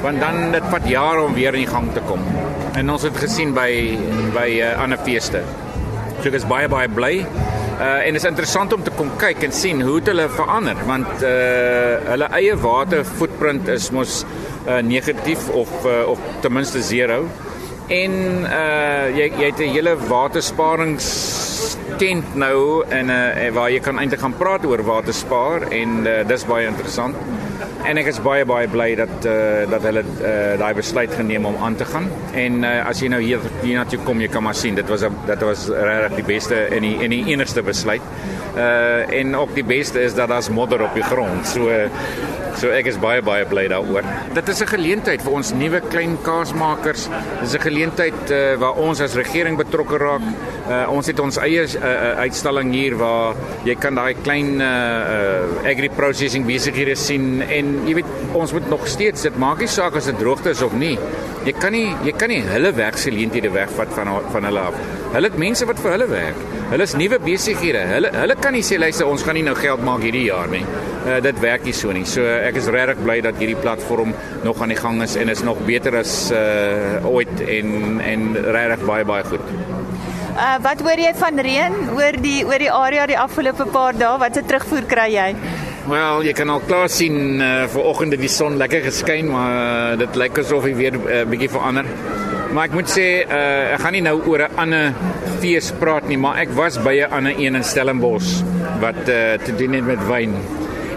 want 0.03 0.19
dan 0.19 0.51
dit 0.51 0.63
vat 0.69 0.85
jare 0.87 1.23
om 1.23 1.33
weer 1.33 1.55
in 1.55 1.63
die 1.63 1.71
gang 1.71 1.87
te 1.93 2.03
kom. 2.05 2.21
En 2.75 2.89
ons 2.91 3.03
het 3.07 3.15
gesien 3.17 3.53
by 3.55 3.69
by 4.35 4.49
uh, 4.59 4.73
ander 4.83 4.99
feeste. 4.99 5.39
So 6.19 6.27
ek 6.27 6.41
is 6.41 6.47
baie 6.49 6.67
baie 6.71 6.89
bly. 6.91 7.13
Uh 7.75 8.01
en 8.07 8.15
dit 8.15 8.21
is 8.21 8.27
interessant 8.27 8.73
om 8.75 8.83
te 8.83 8.91
kom 8.95 9.09
kyk 9.19 9.43
en 9.47 9.55
sien 9.55 9.81
hoe 9.83 9.97
dit 9.99 10.11
hulle 10.11 10.27
verander 10.31 10.79
want 10.87 11.23
uh 11.27 11.95
hulle 12.11 12.29
eie 12.39 12.55
water 12.63 13.03
footprint 13.07 13.67
is 13.71 13.89
mos 13.95 14.21
uh 14.67 14.79
negatief 14.79 15.49
of 15.51 15.71
uh, 15.83 16.03
of 16.11 16.21
ten 16.43 16.55
minste 16.55 16.79
0 16.79 17.27
en 17.97 18.15
uh 18.47 19.09
jy 19.11 19.27
jy 19.27 19.49
het 19.49 19.59
'n 19.59 19.75
hele 19.75 19.95
watersparings 20.07 21.09
tent 21.99 22.35
nou 22.35 22.83
en 22.87 23.11
uh 23.11 23.51
waar 23.59 23.71
jy 23.71 23.79
kan 23.79 23.99
eintlik 23.99 24.23
gaan 24.23 24.39
praat 24.39 24.65
oor 24.65 24.83
waterspaar 24.83 25.67
en 25.71 26.07
uh, 26.07 26.23
dis 26.27 26.47
baie 26.47 26.67
interessant. 26.67 27.15
En 27.85 27.99
ek 28.01 28.09
is 28.09 28.19
baie 28.23 28.45
baie 28.47 28.67
bly 28.71 28.87
dat 28.97 29.27
uh 29.29 29.65
dat 29.69 29.83
hulle 29.87 30.03
uh 30.03 30.55
daai 30.59 30.73
besluit 30.77 31.13
geneem 31.13 31.45
om 31.45 31.57
aan 31.63 31.75
te 31.75 31.85
gaan. 31.85 32.09
En 32.33 32.63
uh 32.63 32.87
as 32.89 33.01
jy 33.03 33.09
nou 33.13 33.21
hier 33.21 33.43
hier 33.61 33.77
na 33.77 33.85
toe 33.89 33.99
kom, 34.07 34.21
jy 34.21 34.29
kan 34.33 34.43
maar 34.43 34.57
sien 34.57 34.75
dit 34.75 34.89
was 34.89 35.05
a, 35.05 35.11
dit 35.27 35.45
was 35.49 35.67
regtig 35.69 36.17
die 36.21 36.27
beste 36.33 36.55
en 36.77 36.87
die 36.87 36.95
en 37.05 37.13
die 37.15 37.23
enigste 37.33 37.63
besluit. 37.65 38.01
Uh 38.55 39.05
en 39.19 39.35
ook 39.35 39.53
die 39.55 39.67
beste 39.67 40.01
is 40.01 40.15
dat 40.15 40.31
daar's 40.33 40.49
modder 40.49 40.83
op 40.83 40.93
die 40.97 41.05
grond. 41.05 41.47
So 41.47 41.69
So 42.55 42.71
ek 42.71 42.87
is 42.87 42.97
baie 43.01 43.19
baie 43.25 43.43
bly 43.49 43.65
daaroor. 43.71 44.05
Dit 44.33 44.49
is 44.49 44.61
'n 44.61 44.67
geleentheid 44.67 45.21
vir 45.21 45.33
ons 45.33 45.51
nuwe 45.53 45.81
klein 45.91 46.17
kaasmakers. 46.23 47.09
Dit 47.41 47.47
is 47.49 47.55
'n 47.55 47.61
geleentheid 47.67 48.31
uh, 48.31 48.55
waar 48.57 48.75
ons 48.75 49.01
as 49.01 49.15
regering 49.15 49.57
betrokke 49.57 49.97
raak. 49.97 50.21
Uh, 50.69 50.89
ons 50.89 51.05
het 51.05 51.19
ons 51.19 51.37
eie 51.37 51.61
uh, 51.61 52.15
uitstalling 52.25 52.71
hier 52.73 52.95
waar 52.97 53.35
jy 53.65 53.75
kan 53.75 53.95
daai 53.95 54.15
klein 54.23 54.61
uh, 54.61 54.65
uh, 54.65 55.69
agri 55.69 55.89
processing 55.89 56.45
besighede 56.45 56.95
sien 56.95 57.41
en 57.41 57.85
jy 57.85 57.93
weet 57.93 58.09
ons 58.33 58.53
moet 58.53 58.69
nog 58.69 58.87
steeds 58.87 59.21
dit 59.21 59.37
maak 59.37 59.59
nie 59.59 59.67
saak 59.67 59.95
as 59.95 60.05
dit 60.05 60.17
droogte 60.17 60.49
is 60.49 60.61
of 60.61 60.73
nie. 60.73 60.97
Jy 61.45 61.53
kan 61.59 61.71
nie 61.71 61.93
jy 62.03 62.13
kan 62.17 62.29
nie 62.29 62.41
hulle 62.41 62.71
werksgeleenthede 62.73 63.51
wegvat 63.53 63.93
van 63.93 64.09
van 64.31 64.47
hulle 64.49 64.59
af. 64.59 64.73
Hulle 65.13 65.29
het 65.29 65.37
mense 65.37 65.65
wat 65.69 65.79
vir 65.79 65.91
hulle 65.91 66.07
werk. 66.09 66.39
Hulle 66.71 66.83
is 66.89 66.95
nuwe 66.97 67.19
besighede. 67.21 67.85
Hulle 67.91 68.09
hulle 68.15 68.35
kan 68.41 68.55
nie 68.57 68.63
sê 68.65 68.79
luister 68.81 69.05
ons 69.05 69.21
gaan 69.23 69.37
nie 69.37 69.45
nou 69.45 69.53
geld 69.59 69.83
maak 69.85 70.01
hierdie 70.01 70.25
jaar 70.31 70.49
nie. 70.49 70.63
Uh, 71.05 71.19
dit 71.21 71.39
werk 71.43 71.67
nie 71.67 71.75
so 71.77 71.93
nie. 71.93 72.05
So 72.09 72.25
ek 72.45 72.59
is 72.61 72.69
regtig 72.71 73.01
bly 73.03 73.19
dat 73.25 73.39
hierdie 73.41 73.59
platform 73.59 74.13
nog 74.43 74.61
aan 74.61 74.73
die 74.73 74.79
gang 74.79 75.01
is 75.03 75.15
en 75.19 75.29
is 75.33 75.43
nog 75.45 75.61
beter 75.65 75.97
as 76.01 76.31
uh, 76.31 77.05
ooit 77.09 77.41
en 77.41 77.99
en 78.01 78.33
regtig 78.35 78.85
baie 78.85 79.05
baie 79.05 79.23
goed. 79.23 79.53
Uh, 80.35 80.57
wat 80.59 80.81
hoor 80.83 80.99
jy 80.99 81.13
van 81.15 81.39
reën 81.39 81.75
oor 81.95 82.17
die 82.19 82.39
oor 82.43 82.59
die 82.59 82.71
area 82.71 83.05
die 83.07 83.19
afgelope 83.19 83.69
paar 83.71 83.95
dae? 83.95 84.17
Wat 84.19 84.35
se 84.35 84.43
terugvoer 84.43 84.87
kry 84.91 85.07
jy? 85.13 85.29
Wel, 85.85 86.23
jy 86.25 86.33
kan 86.33 86.49
al 86.49 86.63
klaar 86.65 86.89
sien 86.89 87.39
uh, 87.39 87.67
vanoggend 87.69 88.15
het 88.15 88.21
die 88.23 88.31
son 88.33 88.57
lekker 88.57 88.81
geskyn, 88.87 89.29
maar 89.29 89.51
uh, 89.93 89.99
dit 90.01 90.17
lyk 90.17 90.41
asof 90.41 90.65
hy 90.65 90.73
weer 90.75 90.97
'n 90.97 91.05
uh, 91.05 91.21
bietjie 91.29 91.51
verander. 91.53 91.85
Maar 92.51 92.71
ek 92.71 92.73
moet 92.73 92.89
sê, 92.89 93.07
uh, 93.21 93.75
ek 93.75 93.83
gaan 93.83 93.93
nie 93.93 94.01
nou 94.01 94.17
oor 94.25 94.43
'n 94.47 94.57
ander 94.63 94.93
fees 95.39 95.71
praat 95.79 96.07
nie, 96.09 96.17
maar 96.17 96.41
ek 96.41 96.51
was 96.57 96.81
by 96.81 96.95
'n 97.05 97.11
ander 97.13 97.33
een 97.37 97.55
in 97.55 97.63
Stellenbosch 97.63 98.41
wat 98.81 98.97
uh, 99.07 99.37
te 99.45 99.55
doen 99.55 99.73
het 99.77 99.85
met 99.85 100.07
wyn. 100.09 100.33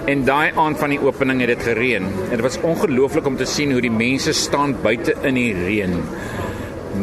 En 0.08 0.22
daai 0.24 0.54
aand 0.56 0.78
van 0.80 0.94
die 0.94 1.00
opening 1.04 1.42
het 1.44 1.50
dit 1.52 1.64
gereën. 1.68 2.06
Dit 2.30 2.40
was 2.40 2.56
ongelooflik 2.64 3.26
om 3.28 3.34
te 3.36 3.44
sien 3.44 3.74
hoe 3.74 3.82
die 3.84 3.92
mense 3.92 4.32
staan 4.32 4.72
buite 4.80 5.12
in 5.28 5.36
die 5.36 5.50
reën. 5.52 5.96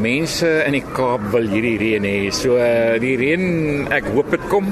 Mense 0.02 0.50
in 0.66 0.74
die 0.74 0.84
Kaap 0.96 1.28
wil 1.36 1.46
hierdie 1.52 1.76
reën 1.78 2.08
hê. 2.08 2.16
So 2.34 2.58
uh, 2.58 2.96
die 3.02 3.14
reën, 3.20 3.44
ek 3.94 4.10
hoop 4.16 4.34
dit 4.34 4.48
kom. 4.50 4.72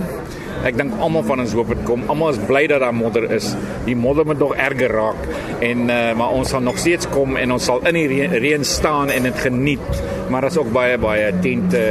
Ek 0.66 0.80
dink 0.80 0.96
almal 0.98 1.26
van 1.28 1.44
ons 1.44 1.54
hoop 1.54 1.70
dit 1.76 1.84
kom. 1.86 2.08
Almal 2.10 2.34
is 2.34 2.40
bly 2.50 2.64
dat 2.72 2.82
daar 2.82 2.96
modder 2.96 3.28
is. 3.38 3.52
Die 3.86 3.96
modder 4.00 4.26
moet 4.26 4.42
nog 4.42 4.56
erger 4.58 4.96
raak 4.98 5.30
en 5.62 5.86
uh, 5.94 6.00
maar 6.18 6.34
ons 6.34 6.50
sal 6.56 6.66
nog 6.66 6.80
steeds 6.82 7.06
kom 7.14 7.38
en 7.38 7.54
ons 7.54 7.70
sal 7.70 7.86
in 7.86 8.00
die 8.00 8.30
reën, 8.34 8.66
staan 8.66 9.14
en 9.14 9.30
dit 9.30 9.44
geniet. 9.46 10.02
Maar 10.34 10.48
daar's 10.48 10.58
ook 10.58 10.72
baie 10.74 10.98
baie 10.98 11.30
tente 11.46 11.84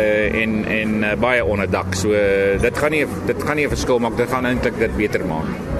en 0.42 0.64
en 0.66 0.98
uh, 1.04 1.14
baie 1.22 1.46
onderdak. 1.46 1.94
So 2.02 2.18
dit 2.66 2.82
gaan 2.82 2.98
nie 2.98 3.04
dit 3.30 3.46
gaan 3.46 3.62
nie 3.62 3.68
'n 3.70 3.76
verskil 3.76 4.02
maak. 4.02 4.18
Dit 4.18 4.34
gaan 4.34 4.50
eintlik 4.50 4.82
dit 4.82 4.96
beter 4.98 5.22
maak. 5.30 5.71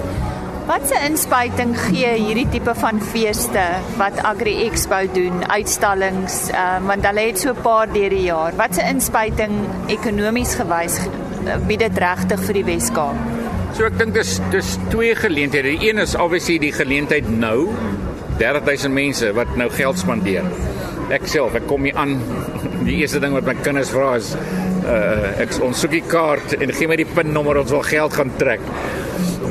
Wat 0.63 0.85
se 0.87 0.95
inspuiting 1.03 1.73
gee 1.75 2.07
hierdie 2.15 2.45
tipe 2.47 2.71
van 2.79 3.01
feeste 3.03 3.63
wat 3.99 4.21
Agri 4.23 4.53
Expo 4.63 5.01
doen, 5.11 5.41
uitstallings, 5.51 6.37
um, 6.55 6.87
want 6.87 7.03
hulle 7.03 7.25
het 7.25 7.41
so 7.41 7.51
'n 7.51 7.61
paar 7.65 7.91
deur 7.91 8.09
die 8.09 8.23
jaar. 8.29 8.55
Wat 8.55 8.75
se 8.75 8.85
inspuiting 8.87 9.51
ekonomies 9.87 10.55
gewys 10.55 10.99
bied 11.67 11.79
dit 11.79 11.97
regtig 11.97 12.39
vir 12.39 12.53
die 12.53 12.63
Weskaap? 12.63 13.15
So 13.75 13.83
ek 13.85 13.97
dink 13.97 14.13
dis 14.13 14.39
dis 14.51 14.77
twee 14.89 15.15
geleenthede. 15.15 15.75
Die 15.75 15.89
een 15.89 15.97
is 15.97 16.15
obviously 16.15 16.57
die 16.59 16.71
geleentheid 16.71 17.27
nou 17.29 17.67
30000 18.37 18.93
mense 18.93 19.33
wat 19.33 19.55
nou 19.55 19.69
geld 19.69 19.99
spandeer. 19.99 20.43
Ek 21.11 21.25
self, 21.27 21.55
ek 21.59 21.65
kom 21.67 21.83
hier 21.83 21.97
aan. 21.99 22.15
Die 22.85 23.01
eerste 23.01 23.19
ding 23.23 23.35
wat 23.35 23.47
my 23.47 23.55
kinders 23.63 23.91
vra 23.93 24.13
is 24.19 24.33
uh 24.83 25.41
ek 25.43 25.53
ons 25.63 25.79
soek 25.79 25.93
die 25.95 26.03
kaart 26.03 26.57
en 26.57 26.71
gee 26.75 26.89
my 26.91 26.97
die 26.99 27.07
pinnommer 27.07 27.61
ons 27.61 27.71
wil 27.71 27.83
geld 27.87 28.15
gaan 28.19 28.31
trek. 28.39 28.63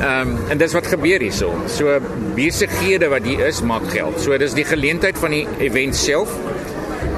Ehm 0.03 0.33
um, 0.33 0.33
en 0.51 0.61
dis 0.61 0.75
wat 0.77 0.89
gebeur 0.91 1.23
hierso. 1.25 1.53
So 1.71 1.99
besighede 2.37 3.09
wat 3.13 3.29
hier 3.29 3.47
is 3.47 3.63
maak 3.63 3.87
geld. 3.93 4.19
So 4.21 4.37
dis 4.41 4.57
die 4.57 4.67
geleentheid 4.69 5.19
van 5.21 5.37
die 5.37 5.45
event 5.65 5.97
self. 5.97 6.33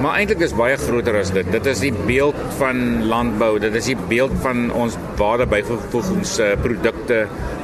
Maar 0.03 0.19
eintlik 0.19 0.43
is 0.43 0.55
baie 0.57 0.77
groter 0.81 1.21
as 1.21 1.31
dit. 1.35 1.47
Dit 1.55 1.67
is 1.71 1.81
die 1.85 1.93
beeld 2.07 2.39
van 2.59 3.05
landbou. 3.11 3.53
Dit 3.63 3.77
is 3.79 3.93
die 3.93 3.99
beeld 4.11 4.35
van 4.43 4.67
ons 4.75 4.97
waardebyvoegingsprodukte 5.21 7.21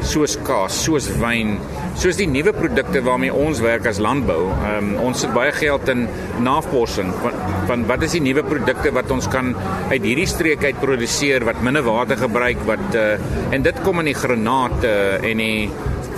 soos 0.06 0.36
kaas, 0.46 0.76
soos 0.84 1.08
wyn, 1.20 1.56
soos 2.00 2.18
die 2.20 2.28
nuwe 2.30 2.54
produkte 2.56 3.02
waarmee 3.04 3.34
ons 3.34 3.60
werk 3.64 3.88
as 3.90 4.00
landbou. 4.02 4.44
Um, 4.70 4.94
ons 5.02 5.24
sit 5.24 5.32
baie 5.36 5.52
geld 5.56 5.90
in 5.92 6.06
navorsing 6.44 7.10
van, 7.20 7.36
van 7.68 7.84
wat 7.90 8.06
is 8.06 8.14
die 8.16 8.22
nuwe 8.24 8.44
produkte 8.46 8.94
wat 8.96 9.10
ons 9.12 9.28
kan 9.32 9.52
uit 9.90 10.00
hierdie 10.00 10.28
streek 10.30 10.64
uit 10.64 10.80
produseer 10.80 11.44
wat 11.48 11.60
minder 11.66 11.84
water 11.84 12.16
gebruik 12.20 12.62
wat 12.68 12.96
uh, 12.96 13.18
en 13.52 13.66
dit 13.66 13.82
kom 13.84 14.00
in 14.00 14.12
die 14.12 14.16
granate 14.16 14.88
uh, 14.88 15.30
en 15.30 15.42
die 15.42 15.68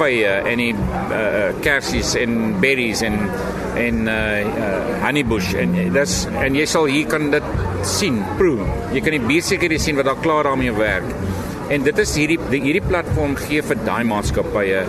vye 0.03 0.37
en 0.51 0.63
die 0.63 0.73
uh, 0.75 1.51
kersies 1.65 2.15
en 2.21 2.39
berries 2.63 3.03
en 3.07 3.19
en 3.81 4.09
uh, 4.11 4.67
honeybush 5.01 5.55
en 5.63 5.77
dis 5.95 6.17
en 6.43 6.59
jy 6.59 6.67
sal 6.69 6.91
hier 6.93 7.09
kan 7.09 7.31
dit 7.33 7.47
sien 7.89 8.21
proe. 8.39 8.67
Jy 8.93 9.01
kan 9.05 9.17
die 9.17 9.23
bier 9.31 9.47
seker 9.47 9.73
sien 9.81 9.97
wat 9.99 10.11
daar 10.11 10.21
klaar 10.23 10.51
daarmee 10.51 10.75
werk. 10.77 11.09
En 11.73 11.85
dit 11.87 11.99
is 12.03 12.13
hierdie 12.19 12.37
die, 12.51 12.61
hierdie 12.61 12.85
platform 12.85 13.37
gee 13.39 13.63
vir 13.65 13.81
daai 13.87 14.03
maatskappye 14.11 14.83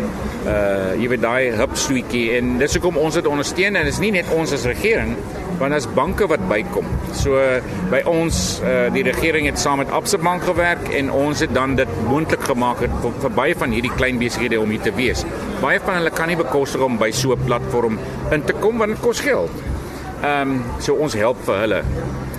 uh 0.44 0.92
jy 1.00 1.08
weet 1.14 1.24
daai 1.24 1.56
hupstoetjie 1.58 2.26
en 2.38 2.58
dis 2.60 2.76
hoekom 2.76 3.00
ons 3.00 3.16
dit 3.16 3.30
ondersteun 3.30 3.80
en 3.80 3.88
dit 3.88 3.94
is 3.94 4.02
nie 4.04 4.12
net 4.18 4.30
ons 4.36 4.52
as 4.56 4.68
regering 4.68 5.16
want 5.60 5.74
as 5.74 5.88
banke 5.96 6.28
wat 6.28 6.44
bykom. 6.50 6.88
So 7.18 7.40
by 7.92 8.02
ons 8.10 8.60
uh 8.64 8.88
die 8.94 9.04
regering 9.06 9.48
het 9.50 9.60
saam 9.60 9.82
met 9.82 9.92
Absa 9.92 10.18
Bank 10.22 10.46
gewerk 10.48 10.90
en 10.94 11.12
ons 11.12 11.40
het 11.44 11.54
dan 11.54 11.76
dit 11.76 11.90
moontlik 12.08 12.44
gemaak 12.50 12.84
het 12.86 12.96
vir, 13.04 13.14
vir 13.26 13.36
baie 13.38 13.56
van 13.58 13.76
hierdie 13.76 13.94
klein 13.98 14.20
besighede 14.22 14.60
om 14.62 14.74
hier 14.74 14.84
te 14.84 14.94
wees. 14.96 15.26
Baie 15.62 15.80
van 15.84 16.02
hulle 16.02 16.14
kan 16.14 16.32
nie 16.32 16.40
bekostig 16.40 16.82
om 16.82 16.98
by 16.98 17.12
so 17.12 17.34
'n 17.34 17.46
platform 17.46 18.00
in 18.32 18.44
te 18.44 18.54
kom 18.54 18.78
want 18.78 18.92
dit 18.96 19.02
kos 19.02 19.20
geld. 19.20 19.52
Ehm 20.24 20.52
um, 20.52 20.64
so 20.80 20.96
ons 20.96 21.14
help 21.14 21.38
vir 21.46 21.58
hulle. 21.66 21.84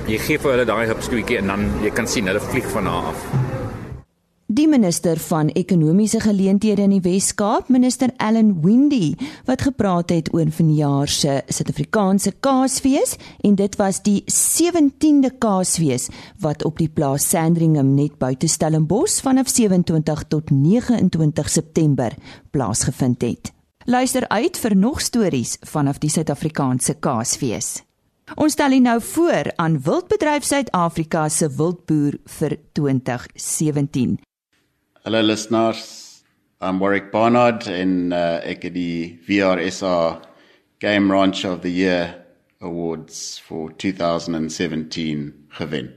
Jy 0.07 0.19
gee 0.19 0.39
vir 0.39 0.51
hulle 0.51 0.65
daai 0.65 0.87
hupstoetjie 0.87 1.39
en 1.39 1.47
dan 1.47 1.73
jy 1.83 1.91
kan 1.91 2.07
sien 2.07 2.27
hulle 2.27 2.41
vlieg 2.41 2.71
van 2.73 2.85
daar 2.85 3.13
af. 3.13 3.44
Die 4.65 4.71
minister 4.73 5.19
van 5.21 5.51
ekonomiese 5.53 6.23
geleenthede 6.25 6.87
in 6.87 6.95
die 6.95 7.03
Wes-Kaap, 7.05 7.67
minister 7.69 8.09
Allan 8.17 8.63
Windy, 8.63 9.11
wat 9.45 9.67
gepraat 9.67 10.09
het 10.15 10.31
oor 10.33 10.49
vanjaar 10.49 11.13
se 11.13 11.35
Suid-Afrikaanse 11.53 12.33
Kaasfees 12.41 13.13
en 13.45 13.59
dit 13.61 13.77
was 13.77 14.01
die 14.09 14.23
17de 14.25 15.35
Kaasfees 15.37 16.09
wat 16.41 16.65
op 16.65 16.81
die 16.81 16.89
plaas 16.89 17.29
Sandringham 17.29 17.93
net 17.93 18.17
buite 18.17 18.49
Stellenbosch 18.49 19.21
vanaf 19.21 19.53
27 19.53 20.25
tot 20.33 20.51
29 20.51 21.51
September 21.59 22.17
plaasgevind 22.51 23.21
het. 23.21 23.53
Luister 23.85 24.25
uit 24.33 24.57
vir 24.57 24.81
nog 24.81 25.05
stories 25.05 25.59
vanaf 25.61 26.01
die 26.01 26.09
Suid-Afrikaanse 26.09 26.97
Kaasfees. 27.05 27.83
Ons 28.41 28.57
stel 28.57 28.81
nou 28.81 29.03
voor 29.13 29.53
aan 29.61 29.83
Wildbedryf 29.85 30.45
Suid-Afrika 30.49 31.29
se 31.29 31.53
wildboer 31.53 32.23
vir 32.25 32.63
2017. 32.73 34.23
Hello 35.07 35.21
listeners. 35.21 36.23
I'm 36.63 36.81
Warwick 36.81 37.13
Barnard 37.13 37.67
in 37.69 38.15
uh, 38.17 38.41
ek 38.41 38.63
het 38.65 38.73
die 38.73 39.19
VRSR 39.27 40.23
Game 40.81 41.13
Ranch 41.13 41.43
of 41.45 41.59
the 41.61 41.69
Year 41.69 42.25
Awards 42.65 43.37
for 43.37 43.69
2017 43.77 45.27
gewen. 45.59 45.91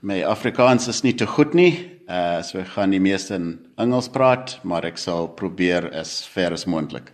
My 0.00 0.22
Afrikaans 0.24 0.88
is 0.88 1.02
nie 1.04 1.12
te 1.12 1.28
goed 1.28 1.52
nie. 1.52 1.74
Uh 2.08 2.40
so 2.40 2.62
ek 2.62 2.72
gaan 2.78 2.96
die 2.96 3.02
meeste 3.10 3.36
in 3.36 3.50
Engels 3.76 4.08
praat, 4.08 4.56
maar 4.64 4.88
ek 4.88 4.96
sal 4.96 5.28
probeer 5.36 5.90
as 5.92 6.22
ver 6.24 6.56
as 6.56 6.64
moontlik. 6.64 7.12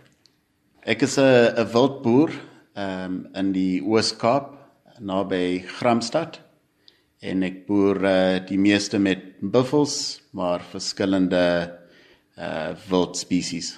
Ek 0.87 1.03
is 1.03 1.19
'n 1.19 1.59
'n 1.59 1.67
wildboer 1.75 2.31
um 2.79 3.27
in 3.35 3.51
die 3.51 3.83
Oos-Kaap 3.83 4.55
naby 5.03 5.59
Gramstad 5.75 6.39
en 7.19 7.43
ek 7.43 7.65
boer 7.67 7.99
uh, 7.99 8.39
die 8.47 8.57
meeste 8.57 8.95
met 8.95 9.43
buffels, 9.43 10.18
maar 10.35 10.63
verskillende 10.71 11.45
uh 12.39 12.71
wild 12.89 13.17
spesies. 13.17 13.73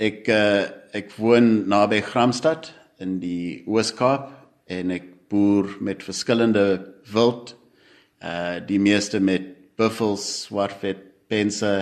Ek 0.00 0.28
uh, 0.32 0.70
ek 0.96 1.12
woon 1.20 1.68
naby 1.68 2.00
Gramstad 2.04 2.70
in 3.00 3.18
die 3.20 3.62
Oos-Kaap 3.68 4.30
en 4.70 4.94
ek 4.94 5.10
boer 5.30 5.68
met 5.84 6.04
verskillende 6.06 6.66
wild 7.12 7.54
uh 8.24 8.60
die 8.64 8.80
meeste 8.80 9.20
met 9.20 9.56
buffels, 9.80 10.26
swartvet, 10.46 11.02
pense 11.28 11.72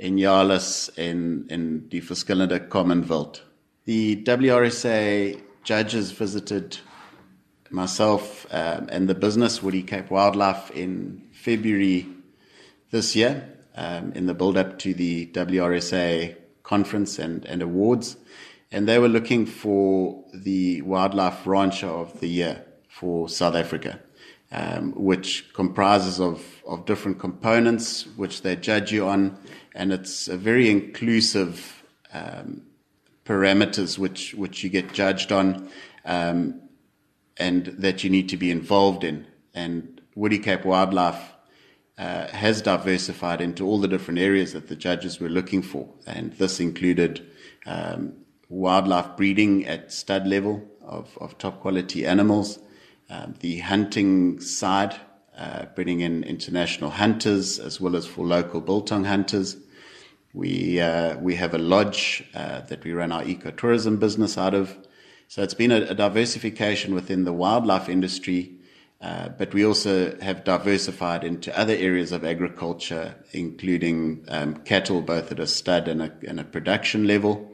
en 0.00 0.18
jalas 0.18 0.90
en 0.96 1.44
en 1.48 1.66
die 1.90 2.02
verskillende 2.02 2.60
common 2.68 3.04
wild. 3.08 3.42
The 3.84 4.22
WRSA 4.26 5.36
judges 5.64 6.12
visited 6.12 6.78
myself 7.70 8.46
um, 8.50 8.88
and 8.90 9.08
the 9.08 9.14
business 9.14 9.62
Woody 9.62 9.82
Cape 9.82 10.10
Wildlife 10.10 10.70
in 10.70 11.22
February 11.32 12.06
this 12.90 13.14
year 13.14 13.48
um, 13.76 14.12
in 14.12 14.26
the 14.26 14.34
build 14.34 14.56
up 14.56 14.78
to 14.80 14.94
the 14.94 15.26
WRSA 15.26 16.36
conference 16.62 17.18
and, 17.18 17.44
and 17.46 17.62
awards. 17.62 18.16
And 18.72 18.88
they 18.88 18.98
were 18.98 19.08
looking 19.08 19.46
for 19.46 20.24
the 20.32 20.82
wildlife 20.82 21.46
rancher 21.46 21.88
of 21.88 22.20
the 22.20 22.28
year 22.28 22.64
for 22.88 23.28
South 23.28 23.54
Africa, 23.54 24.00
um, 24.52 24.92
which 24.92 25.52
comprises 25.54 26.20
of, 26.20 26.44
of 26.66 26.84
different 26.86 27.18
components 27.18 28.06
which 28.16 28.42
they 28.42 28.56
judge 28.56 28.92
you 28.92 29.06
on. 29.06 29.36
And 29.74 29.92
it's 29.92 30.28
a 30.28 30.36
very 30.36 30.70
inclusive 30.70 31.82
um, 32.12 32.62
parameters 33.24 33.98
which, 33.98 34.34
which 34.34 34.62
you 34.62 34.70
get 34.70 34.92
judged 34.92 35.32
on. 35.32 35.68
Um, 36.04 36.60
and 37.40 37.66
that 37.78 38.04
you 38.04 38.10
need 38.10 38.28
to 38.28 38.36
be 38.36 38.50
involved 38.50 39.02
in. 39.02 39.26
And 39.54 40.00
Woody 40.14 40.38
Cape 40.38 40.64
Wildlife 40.64 41.29
uh, 42.00 42.26
has 42.28 42.62
diversified 42.62 43.42
into 43.42 43.66
all 43.66 43.78
the 43.78 43.86
different 43.86 44.18
areas 44.18 44.54
that 44.54 44.68
the 44.68 44.74
judges 44.74 45.20
were 45.20 45.28
looking 45.28 45.60
for. 45.60 45.86
And 46.06 46.32
this 46.32 46.58
included 46.58 47.30
um, 47.66 48.14
wildlife 48.48 49.18
breeding 49.18 49.66
at 49.66 49.92
stud 49.92 50.26
level 50.26 50.66
of, 50.80 51.18
of 51.20 51.36
top 51.36 51.60
quality 51.60 52.06
animals, 52.06 52.58
um, 53.10 53.34
the 53.40 53.58
hunting 53.58 54.40
side, 54.40 54.96
uh, 55.36 55.66
bringing 55.74 56.00
in 56.00 56.24
international 56.24 56.88
hunters 56.88 57.58
as 57.58 57.82
well 57.82 57.94
as 57.94 58.06
for 58.06 58.24
local 58.24 58.62
biltong 58.62 59.04
hunters. 59.04 59.58
We, 60.32 60.80
uh, 60.80 61.18
we 61.18 61.34
have 61.34 61.52
a 61.52 61.58
lodge 61.58 62.24
uh, 62.34 62.62
that 62.62 62.82
we 62.82 62.92
run 62.92 63.12
our 63.12 63.24
ecotourism 63.24 64.00
business 64.00 64.38
out 64.38 64.54
of. 64.54 64.74
So 65.28 65.42
it's 65.42 65.52
been 65.52 65.70
a, 65.70 65.82
a 65.82 65.94
diversification 65.94 66.94
within 66.94 67.24
the 67.24 67.32
wildlife 67.34 67.90
industry, 67.90 68.54
uh, 69.00 69.30
but 69.30 69.54
we 69.54 69.64
also 69.64 70.18
have 70.20 70.44
diversified 70.44 71.24
into 71.24 71.56
other 71.58 71.74
areas 71.74 72.12
of 72.12 72.22
agriculture, 72.24 73.14
including 73.32 74.24
um, 74.28 74.54
cattle, 74.56 75.00
both 75.00 75.32
at 75.32 75.40
a 75.40 75.46
stud 75.46 75.88
and 75.88 76.02
a, 76.02 76.12
and 76.28 76.38
a 76.38 76.44
production 76.44 77.06
level. 77.06 77.50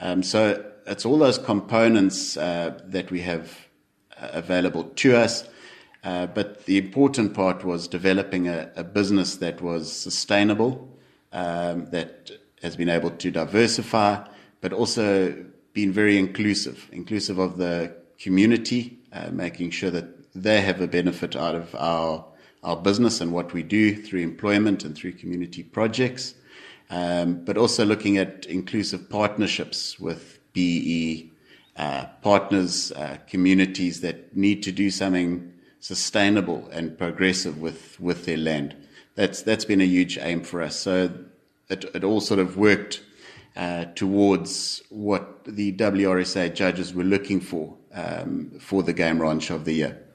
Um, 0.00 0.22
so 0.22 0.64
it's 0.86 1.04
all 1.04 1.18
those 1.18 1.38
components 1.38 2.36
uh, 2.36 2.78
that 2.84 3.10
we 3.10 3.20
have 3.22 3.66
uh, 4.20 4.28
available 4.32 4.84
to 4.84 5.16
us. 5.16 5.48
Uh, 6.04 6.26
but 6.26 6.66
the 6.66 6.78
important 6.78 7.34
part 7.34 7.64
was 7.64 7.88
developing 7.88 8.46
a, 8.46 8.70
a 8.76 8.84
business 8.84 9.36
that 9.36 9.60
was 9.60 9.92
sustainable, 9.92 10.88
um, 11.32 11.86
that 11.86 12.30
has 12.62 12.76
been 12.76 12.88
able 12.88 13.10
to 13.10 13.30
diversify, 13.32 14.24
but 14.60 14.72
also 14.72 15.34
been 15.72 15.92
very 15.92 16.16
inclusive, 16.16 16.88
inclusive 16.92 17.40
of 17.40 17.58
the 17.58 17.92
community, 18.18 18.98
uh, 19.12 19.30
making 19.32 19.70
sure 19.70 19.90
that 19.90 20.15
they 20.42 20.60
have 20.60 20.80
a 20.80 20.86
benefit 20.86 21.36
out 21.36 21.54
of 21.54 21.74
our 21.74 22.24
our 22.62 22.76
business 22.76 23.20
and 23.20 23.32
what 23.32 23.52
we 23.52 23.62
do 23.62 23.94
through 23.94 24.20
employment 24.20 24.84
and 24.84 24.96
through 24.96 25.12
community 25.12 25.62
projects, 25.62 26.34
um, 26.90 27.44
but 27.44 27.56
also 27.56 27.84
looking 27.84 28.16
at 28.16 28.44
inclusive 28.46 29.08
partnerships 29.08 30.00
with 30.00 30.40
BE 30.52 31.30
uh, 31.76 32.06
partners, 32.22 32.90
uh, 32.92 33.18
communities 33.28 34.00
that 34.00 34.36
need 34.36 34.62
to 34.64 34.72
do 34.72 34.90
something 34.90 35.52
sustainable 35.78 36.68
and 36.72 36.98
progressive 36.98 37.60
with 37.60 38.00
with 38.00 38.24
their 38.24 38.38
land. 38.38 38.74
That's 39.14 39.42
that's 39.42 39.64
been 39.64 39.80
a 39.80 39.84
huge 39.84 40.18
aim 40.18 40.42
for 40.42 40.62
us. 40.62 40.76
So 40.76 41.10
it, 41.68 41.84
it 41.94 42.04
all 42.04 42.20
sort 42.20 42.40
of 42.40 42.56
worked 42.56 43.02
uh, 43.56 43.86
towards 43.94 44.82
what 44.90 45.44
the 45.44 45.72
WRSA 45.72 46.54
judges 46.54 46.94
were 46.94 47.04
looking 47.04 47.40
for 47.40 47.76
um, 47.94 48.50
for 48.58 48.82
the 48.82 48.92
Game 48.92 49.20
Ranch 49.20 49.50
of 49.50 49.64
the 49.64 49.72
Year. 49.72 50.05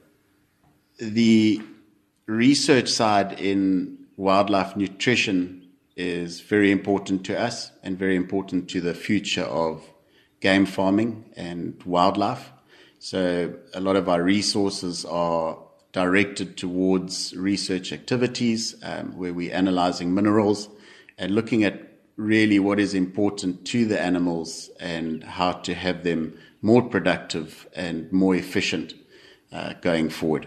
The 0.98 1.62
research 2.26 2.88
side 2.88 3.40
in 3.40 3.98
wildlife 4.16 4.76
nutrition 4.76 5.68
is 5.96 6.40
very 6.40 6.70
important 6.70 7.24
to 7.26 7.38
us 7.38 7.70
and 7.82 7.98
very 7.98 8.16
important 8.16 8.68
to 8.70 8.80
the 8.80 8.94
future 8.94 9.44
of 9.44 9.82
game 10.40 10.66
farming 10.66 11.24
and 11.36 11.80
wildlife. 11.84 12.52
So, 12.98 13.54
a 13.74 13.80
lot 13.80 13.96
of 13.96 14.08
our 14.08 14.22
resources 14.22 15.04
are 15.04 15.58
directed 15.92 16.56
towards 16.56 17.34
research 17.36 17.92
activities 17.92 18.74
um, 18.82 19.16
where 19.16 19.34
we're 19.34 19.54
analyzing 19.54 20.14
minerals 20.14 20.68
and 21.18 21.34
looking 21.34 21.64
at 21.64 21.80
really 22.16 22.58
what 22.58 22.78
is 22.78 22.94
important 22.94 23.64
to 23.66 23.84
the 23.84 24.00
animals 24.00 24.70
and 24.80 25.24
how 25.24 25.52
to 25.52 25.74
have 25.74 26.04
them 26.04 26.38
more 26.62 26.82
productive 26.82 27.66
and 27.74 28.10
more 28.12 28.34
efficient 28.34 28.94
uh, 29.52 29.74
going 29.80 30.08
forward. 30.08 30.46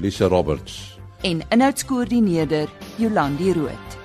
Lisa 0.00 0.26
Roberts 0.26 0.98
en 1.20 1.42
inhoudskoördineerder 1.48 2.68
Jolandi 2.96 3.52
Root. 3.52 4.01